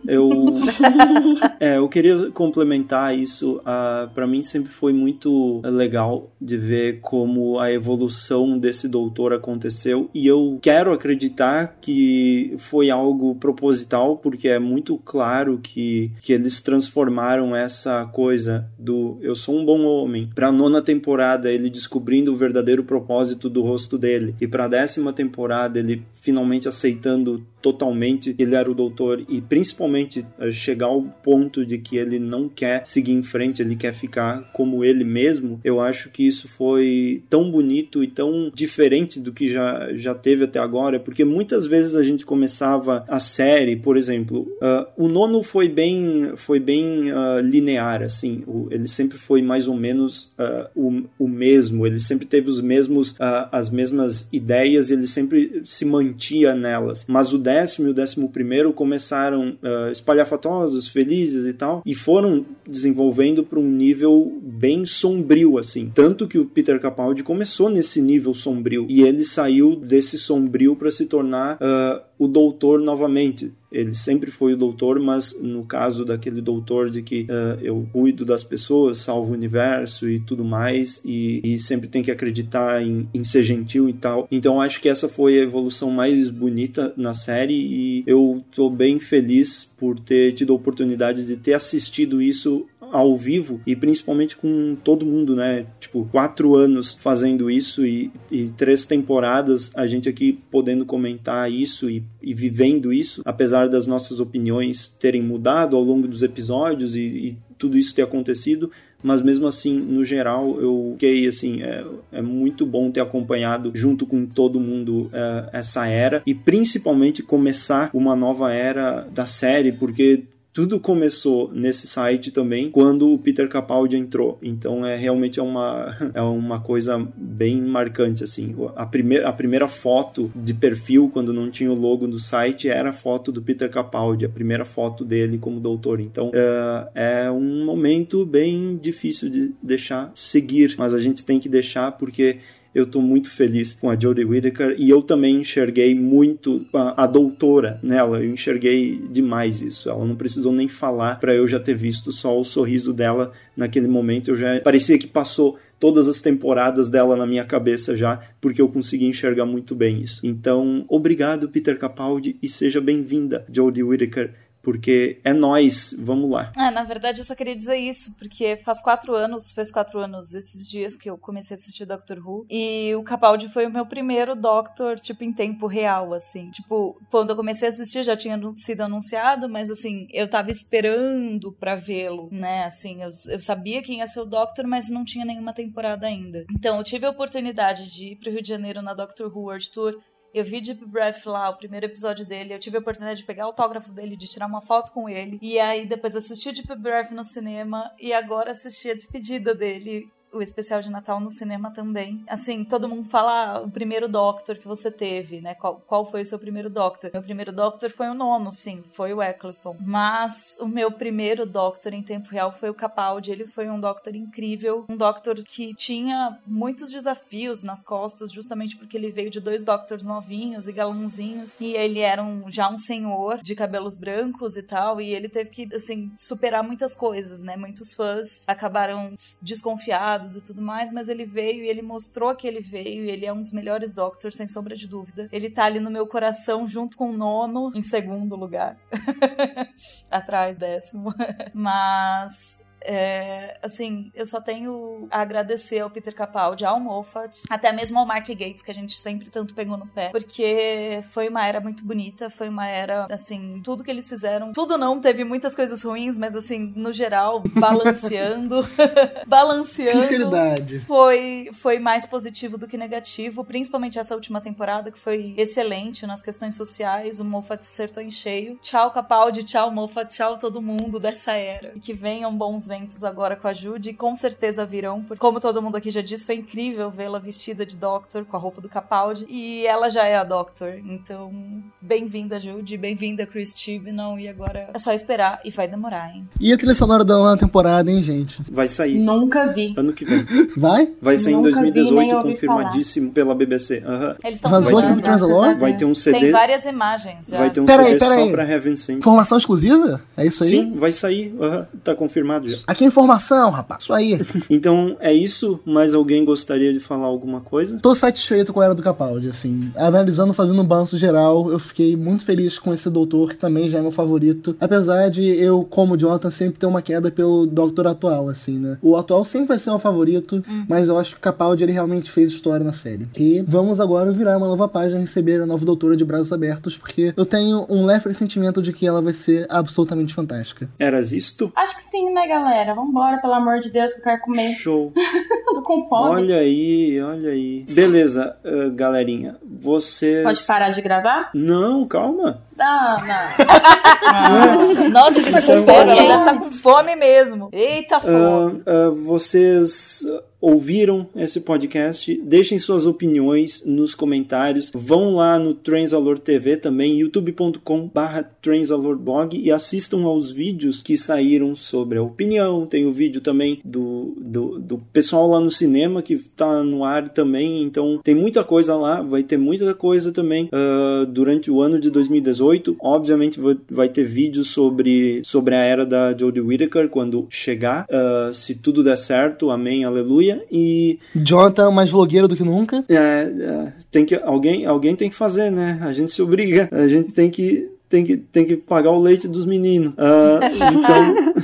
[0.07, 0.28] Eu,
[1.59, 3.57] é, eu queria complementar isso.
[3.59, 10.11] Uh, para mim sempre foi muito legal de ver como a evolução desse doutor aconteceu.
[10.14, 16.61] E eu quero acreditar que foi algo proposital, porque é muito claro que, que eles
[16.61, 22.36] transformaram essa coisa do eu sou um bom homem pra nona temporada ele descobrindo o
[22.36, 24.34] verdadeiro propósito do rosto dele.
[24.41, 30.25] E pra décima temporada ele finalmente aceitando totalmente que ele era o doutor e principalmente
[30.39, 34.51] eh, chegar ao ponto de que ele não quer seguir em frente, ele quer ficar
[34.53, 39.49] como ele mesmo, eu acho que isso foi tão bonito e tão diferente do que
[39.49, 44.49] já, já teve até agora, porque muitas vezes a gente começava a série, por exemplo,
[44.62, 49.68] uh, o nono foi bem, foi bem uh, linear, assim, o, ele sempre foi mais
[49.68, 53.14] ou menos uh, o, o mesmo, ele sempre teve os mesmos,
[53.53, 58.73] as mesmas ideias, ele sempre se mantia nelas, mas o décimo e o décimo primeiro
[58.73, 65.91] começaram uh, espalhafatosos, felizes e tal, e foram desenvolvendo para um nível bem sombrio, assim.
[65.95, 70.91] Tanto que o Peter Capaldi começou nesse nível sombrio e ele saiu desse sombrio para
[70.91, 73.51] se tornar uh, o doutor novamente.
[73.73, 78.27] Ele sempre foi o doutor, mas no caso daquele doutor de que uh, eu cuido
[78.27, 83.09] das pessoas, salvo o universo e tudo mais, e, e sempre tem que acreditar em,
[83.14, 84.29] em, ser gentil e tal.
[84.31, 89.01] Então acho que essa foi a evolução mais bonita na série e eu tô bem
[89.01, 94.76] feliz por ter tido a oportunidade de ter assistido isso ao vivo e principalmente com
[94.85, 95.66] todo mundo, né?
[95.78, 101.89] Tipo, quatro anos fazendo isso e, e três temporadas a gente aqui podendo comentar isso
[101.89, 107.01] e, e, vivendo isso, apesar das nossas opiniões terem mudado ao longo dos episódios e,
[107.01, 108.71] e tudo isso ter acontecido,
[109.03, 114.07] mas mesmo assim, no geral, eu fiquei assim, é, é muito bom ter acompanhado junto
[114.07, 120.25] com todo mundo é, essa era e principalmente começar uma nova era da série, porque
[120.53, 124.38] tudo começou nesse site também quando o Peter Capaldi entrou.
[124.42, 128.55] Então é realmente é uma, é uma coisa bem marcante assim.
[128.74, 132.90] A primeira, a primeira foto de perfil quando não tinha o logo do site era
[132.90, 136.01] a foto do Peter Capaldi, a primeira foto dele como doutor.
[136.01, 141.48] Então é, é um momento bem difícil de deixar seguir, mas a gente tem que
[141.48, 142.38] deixar porque
[142.75, 147.07] eu tô muito feliz com a Jodie Whittaker e eu também enxerguei muito a, a,
[147.07, 149.91] doutora nela, eu enxerguei demais isso.
[149.91, 153.89] Ela não precisou nem falar para eu já ter visto só o sorriso dela naquele
[153.89, 154.31] momento.
[154.31, 158.68] Eu já parecia que passou todas as temporadas dela na minha cabeça já, porque eu
[158.68, 160.21] consegui enxergar muito bem isso.
[160.23, 166.53] Então, obrigado Peter Capaldi e seja bem-vinda Jodie Whittaker porque é nós, vamos lá.
[166.57, 170.35] É, na verdade eu só queria dizer isso, porque faz quatro anos, fez quatro anos
[170.35, 173.87] esses dias que eu comecei a assistir Doctor Who, e o Capaldi foi o meu
[173.87, 176.51] primeiro Doctor, tipo, em tempo real, assim.
[176.51, 181.53] Tipo, quando eu comecei a assistir já tinha sido anunciado, mas assim, eu tava esperando
[181.53, 185.25] pra vê-lo, né, assim, eu, eu sabia quem ia ser o Doctor, mas não tinha
[185.25, 186.45] nenhuma temporada ainda.
[186.53, 189.71] Então, eu tive a oportunidade de ir pro Rio de Janeiro na Doctor Who World
[189.71, 189.97] Tour,
[190.33, 192.55] eu vi Deep Breath lá, o primeiro episódio dele.
[192.55, 195.39] Eu tive a oportunidade de pegar o autógrafo dele, de tirar uma foto com ele.
[195.43, 197.91] E aí depois assisti o Deep Breath no cinema.
[197.99, 202.24] E agora assisti a despedida dele o especial de Natal no cinema também.
[202.28, 205.55] Assim, todo mundo fala ah, o primeiro Doctor que você teve, né?
[205.55, 207.11] Qual, qual foi o seu primeiro Doctor?
[207.12, 209.76] Meu primeiro Doctor foi o nono, sim, foi o Eccleston.
[209.81, 213.31] Mas o meu primeiro Doctor em tempo real foi o Capaldi.
[213.31, 218.97] Ele foi um Doctor incrível, um Doctor que tinha muitos desafios nas costas, justamente porque
[218.97, 223.39] ele veio de dois Doctors novinhos e galãozinhos, e ele era um, já um senhor
[223.43, 227.57] de cabelos brancos e tal, e ele teve que, assim, superar muitas coisas, né?
[227.57, 232.61] Muitos fãs acabaram desconfiados e tudo mais, mas ele veio e ele mostrou que ele
[232.61, 235.29] veio, e ele é um dos melhores Doctors, sem sombra de dúvida.
[235.33, 238.77] Ele tá ali no meu coração junto com o nono, em segundo lugar.
[240.11, 241.14] Atrás, décimo.
[241.55, 247.99] Mas é, assim, eu só tenho a agradecer ao Peter Capaldi, ao Moffat, até mesmo
[247.99, 251.61] ao Mark Gates, que a gente sempre tanto pegou no pé, porque foi uma era
[251.61, 255.83] muito bonita, foi uma era, assim, tudo que eles fizeram, tudo não, teve muitas coisas
[255.83, 258.61] ruins, mas assim, no geral, balanceando,
[259.26, 260.03] balanceando.
[260.03, 260.85] Sinceridade.
[260.87, 266.22] Foi, foi mais positivo do que negativo, principalmente essa última temporada, que foi excelente nas
[266.22, 268.59] questões sociais, o Moffat acertou em cheio.
[268.62, 271.72] Tchau, Capaldi, tchau, Moffat, tchau todo mundo dessa era.
[271.76, 275.61] E que venham bons ventos agora com a Judy, com certeza virão, porque como todo
[275.61, 279.27] mundo aqui já disse, foi incrível vê-la vestida de Doctor, com a roupa do Capaldi,
[279.29, 281.33] e ela já é a Doctor, então
[281.81, 286.29] bem-vinda Judy, bem-vinda Chris Chibnall, e agora é só esperar, e vai demorar, hein?
[286.41, 288.41] E a trilha sonora da nova temporada, hein, gente?
[288.51, 288.99] Vai sair.
[288.99, 289.75] Nunca vi.
[289.77, 290.25] Ano que vem.
[290.57, 290.95] Vai?
[291.03, 293.83] Vai sair em Nunca vi, nem 2018, ouvi confirmadíssimo pela BBC.
[293.85, 294.16] Aham.
[294.23, 295.59] Eles estão Vazou aqui pro Transalor?
[295.59, 296.21] Vai ter um CD.
[296.21, 297.39] Tem várias imagens já.
[297.39, 298.31] Vai ter um Pera aí, CD pera só aí.
[298.31, 298.99] pra Heaven Sent.
[298.99, 300.01] Informação exclusiva?
[300.16, 300.51] É isso aí?
[300.51, 301.35] Sim, vai sair.
[301.41, 302.59] aham, Tá confirmado já.
[302.67, 303.83] Aqui é informação, rapaz.
[303.83, 304.21] Isso aí.
[304.51, 305.61] Então é isso.
[305.65, 307.79] Mais alguém gostaria de falar alguma coisa?
[307.79, 309.71] Tô satisfeito com a Era do Capaldi, assim.
[309.77, 313.79] Analisando, fazendo um balanço geral, eu fiquei muito feliz com esse doutor, que também já
[313.79, 314.57] é meu favorito.
[314.61, 318.79] Apesar de eu, como Jonathan, sempre ter uma queda pelo doutor atual, assim, né?
[318.83, 322.11] O atual sempre vai ser meu favorito, mas eu acho que o Capaldi, ele realmente
[322.11, 323.09] fez história na série.
[323.17, 326.77] E vamos agora virar uma nova página e receber a nova doutora de braços abertos,
[326.77, 330.69] porque eu tenho um leve pressentimento de que ela vai ser absolutamente fantástica.
[330.79, 331.53] Eras isto?
[331.57, 332.49] Acho que sim, né, galera?
[332.74, 334.53] Vambora, pelo amor de Deus, que eu quero comer.
[334.55, 334.92] Show.
[335.55, 336.11] Tô com fome.
[336.11, 337.64] Olha aí, olha aí.
[337.68, 339.36] Beleza, ah, galerinha.
[339.42, 340.22] Vocês.
[340.22, 341.30] Pode parar de gravar?
[341.34, 342.42] Não, calma.
[342.57, 344.88] Não, não.
[344.90, 347.48] Nossa, que desespero, ela deve estar com fome mesmo.
[347.53, 348.62] Eita, fome.
[348.66, 350.05] Ah, ah, vocês
[350.41, 354.70] ouviram esse podcast, deixem suas opiniões nos comentários.
[354.74, 361.99] Vão lá no Transalor TV também, youtube.com/barra Transalorblog e assistam aos vídeos que saíram sobre
[361.99, 362.66] a opinião.
[362.66, 367.11] Tem o vídeo também do, do, do pessoal lá no cinema que tá no ar
[367.11, 367.62] também.
[367.62, 371.91] Então tem muita coisa lá, vai ter muita coisa também ah, durante o ano de
[371.91, 372.76] 2018.
[372.80, 377.86] Obviamente vai, ter vídeos sobre, sobre a era da Jodie Whittaker quando chegar.
[377.91, 380.30] Ah, se tudo der certo, amém, aleluia.
[380.51, 382.85] E Jonathan, mais vlogueiro do que nunca.
[382.89, 385.78] é, é, tem que alguém alguém tem que fazer, né?
[385.83, 389.26] A gente se obriga, a gente tem que tem que tem que pagar o leite
[389.26, 389.93] dos meninos.
[389.99, 390.41] Ah,
[390.72, 391.35] então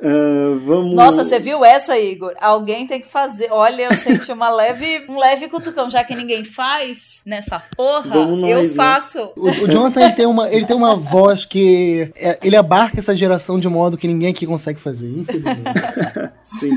[0.00, 0.94] ah, vamos.
[0.94, 2.32] Nossa, você viu essa, Igor?
[2.40, 3.48] Alguém tem que fazer.
[3.50, 8.50] Olha, eu senti uma leve, um leve cutucão, já que ninguém faz nessa porra, nós,
[8.50, 8.68] eu né?
[8.68, 9.30] faço.
[9.36, 12.12] O, o Jonathan ele tem, uma, ele tem uma voz que.
[12.14, 15.62] é, ele abarca essa geração de modo que ninguém aqui consegue fazer, infelizmente.
[16.44, 16.70] Sim.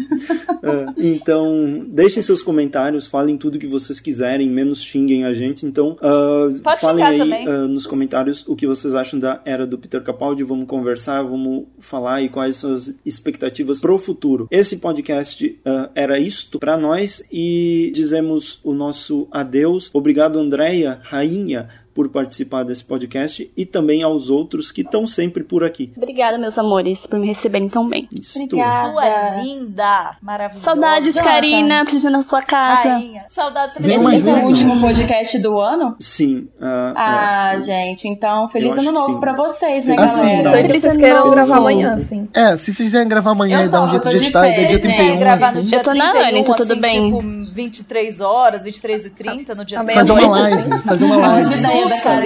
[0.63, 5.65] Ah, então, deixem seus comentários, falem tudo que vocês quiserem, menos xinguem a gente.
[5.65, 7.67] Então, ah, Pode falem xingar aí também.
[7.67, 10.43] nos comentários o que vocês acham da era do Peter Capaldi.
[10.43, 12.71] Vamos conversar, vamos falar e quais são
[13.11, 14.47] as expectativas pro futuro.
[14.49, 19.89] Esse podcast ah, era isto para nós e dizemos o nosso adeus.
[19.93, 25.63] Obrigado, Andréia, rainha, por participar desse podcast e também aos outros que estão sempre por
[25.63, 25.91] aqui.
[25.95, 28.07] Obrigada, meus amores, por me receberem tão bem.
[28.35, 28.91] Obrigada.
[28.91, 30.63] Sua linda, maravilhosa.
[30.63, 31.15] Saudades.
[31.15, 32.89] Karina, preciso na sua casa.
[32.93, 33.25] Rainha.
[33.27, 33.97] Saudades também.
[33.99, 35.95] mais Esse é o último podcast do ano?
[35.99, 36.47] Sim.
[36.61, 37.59] ah, Ah, é.
[37.59, 40.49] gente, então feliz ano novo pra vocês, né, Assim, galera?
[40.51, 42.27] Sei que vocês Feliz queiram gravar amanhã, sim.
[42.33, 44.49] É, se vocês quiserem gravar amanhã Eu e dar um tô, jeito de editar, é
[44.51, 44.97] dia férias, Se gente.
[44.97, 47.05] 31, gravar no dia Eu tô na 31, Anitta, tudo assim, bem.
[47.05, 47.21] tipo
[47.53, 49.95] 23 horas, 23 e 30 no dia Tá bem, 31.
[49.95, 51.45] Fazer uma live, fazer uma live.
[51.89, 52.21] Sussa.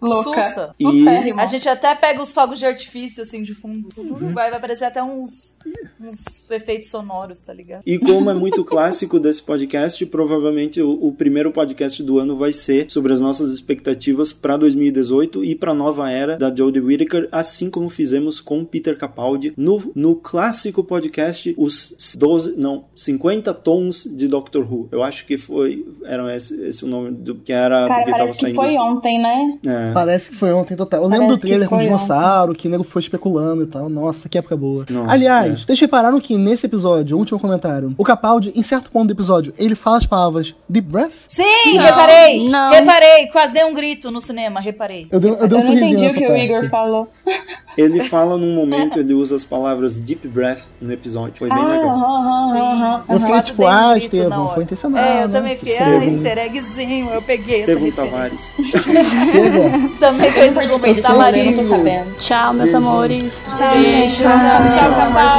[0.00, 0.42] Louca.
[0.42, 0.70] Sussa.
[0.72, 1.40] Sucérrimo.
[1.40, 3.88] A gente até pega os fogos de artifício, assim, de fundo.
[4.32, 5.58] Vai, vai aparecer até uns,
[6.00, 7.82] uns efeitos sonoros, tá ligado?
[7.86, 12.52] E como é muito clássico desse podcast, provavelmente o, o primeiro podcast do ano vai
[12.52, 17.28] ser sobre as nossas expectativas para 2018 e para a nova era da Jodie Whittaker,
[17.32, 24.04] assim como fizemos com Peter Capaldi no, no clássico podcast os 12, não, 50 tons
[24.04, 24.88] de Doctor Who.
[24.90, 28.18] Eu acho que foi, eram esse, esse o nome do que era Cara, porque tava
[28.18, 29.58] parece que saindo foi ontem ontem, né?
[29.64, 29.92] É.
[29.92, 31.02] Parece que foi ontem total.
[31.02, 33.88] Eu lembro Parece do trailer com o dinossauro, que o nego foi especulando e tal.
[33.88, 34.84] Nossa, que época boa.
[34.90, 35.66] Nossa, Aliás, é.
[35.66, 39.54] vocês repararam que nesse episódio, o último comentário, o Capaldi, em certo ponto do episódio,
[39.58, 41.12] ele fala as palavras deep breath?
[41.26, 41.42] Sim,
[41.76, 42.48] Não, reparei!
[42.48, 42.70] não.
[42.70, 43.26] Reparei!
[43.28, 45.06] Quase dei um grito no cinema, reparei.
[45.10, 46.44] Eu dei, eu dei um Eu não entendi o que o parte.
[46.44, 47.08] Igor falou.
[47.76, 51.34] Ele fala num momento, ele usa as palavras deep breath no episódio.
[51.38, 51.86] Foi bem Ah, legal.
[51.88, 53.04] aham, aham, aham.
[53.08, 55.04] Eu fiquei Quase tipo, um ah, Estevam, foi intencional.
[55.04, 55.32] É, eu né?
[55.32, 58.10] também fiquei, ah, easter eggzinho, eu peguei essa Estevão referência.
[58.10, 58.52] Tavares.
[60.00, 61.62] Também rolê, não tô talarico.
[61.64, 62.16] sabendo.
[62.18, 63.48] Tchau, meus amores.
[63.56, 63.90] Tchau, Beijo.
[63.90, 64.16] gente.
[64.16, 64.38] Tchau.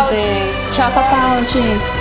[0.10, 0.76] Deus.
[0.76, 1.99] Tchau, Capaldi.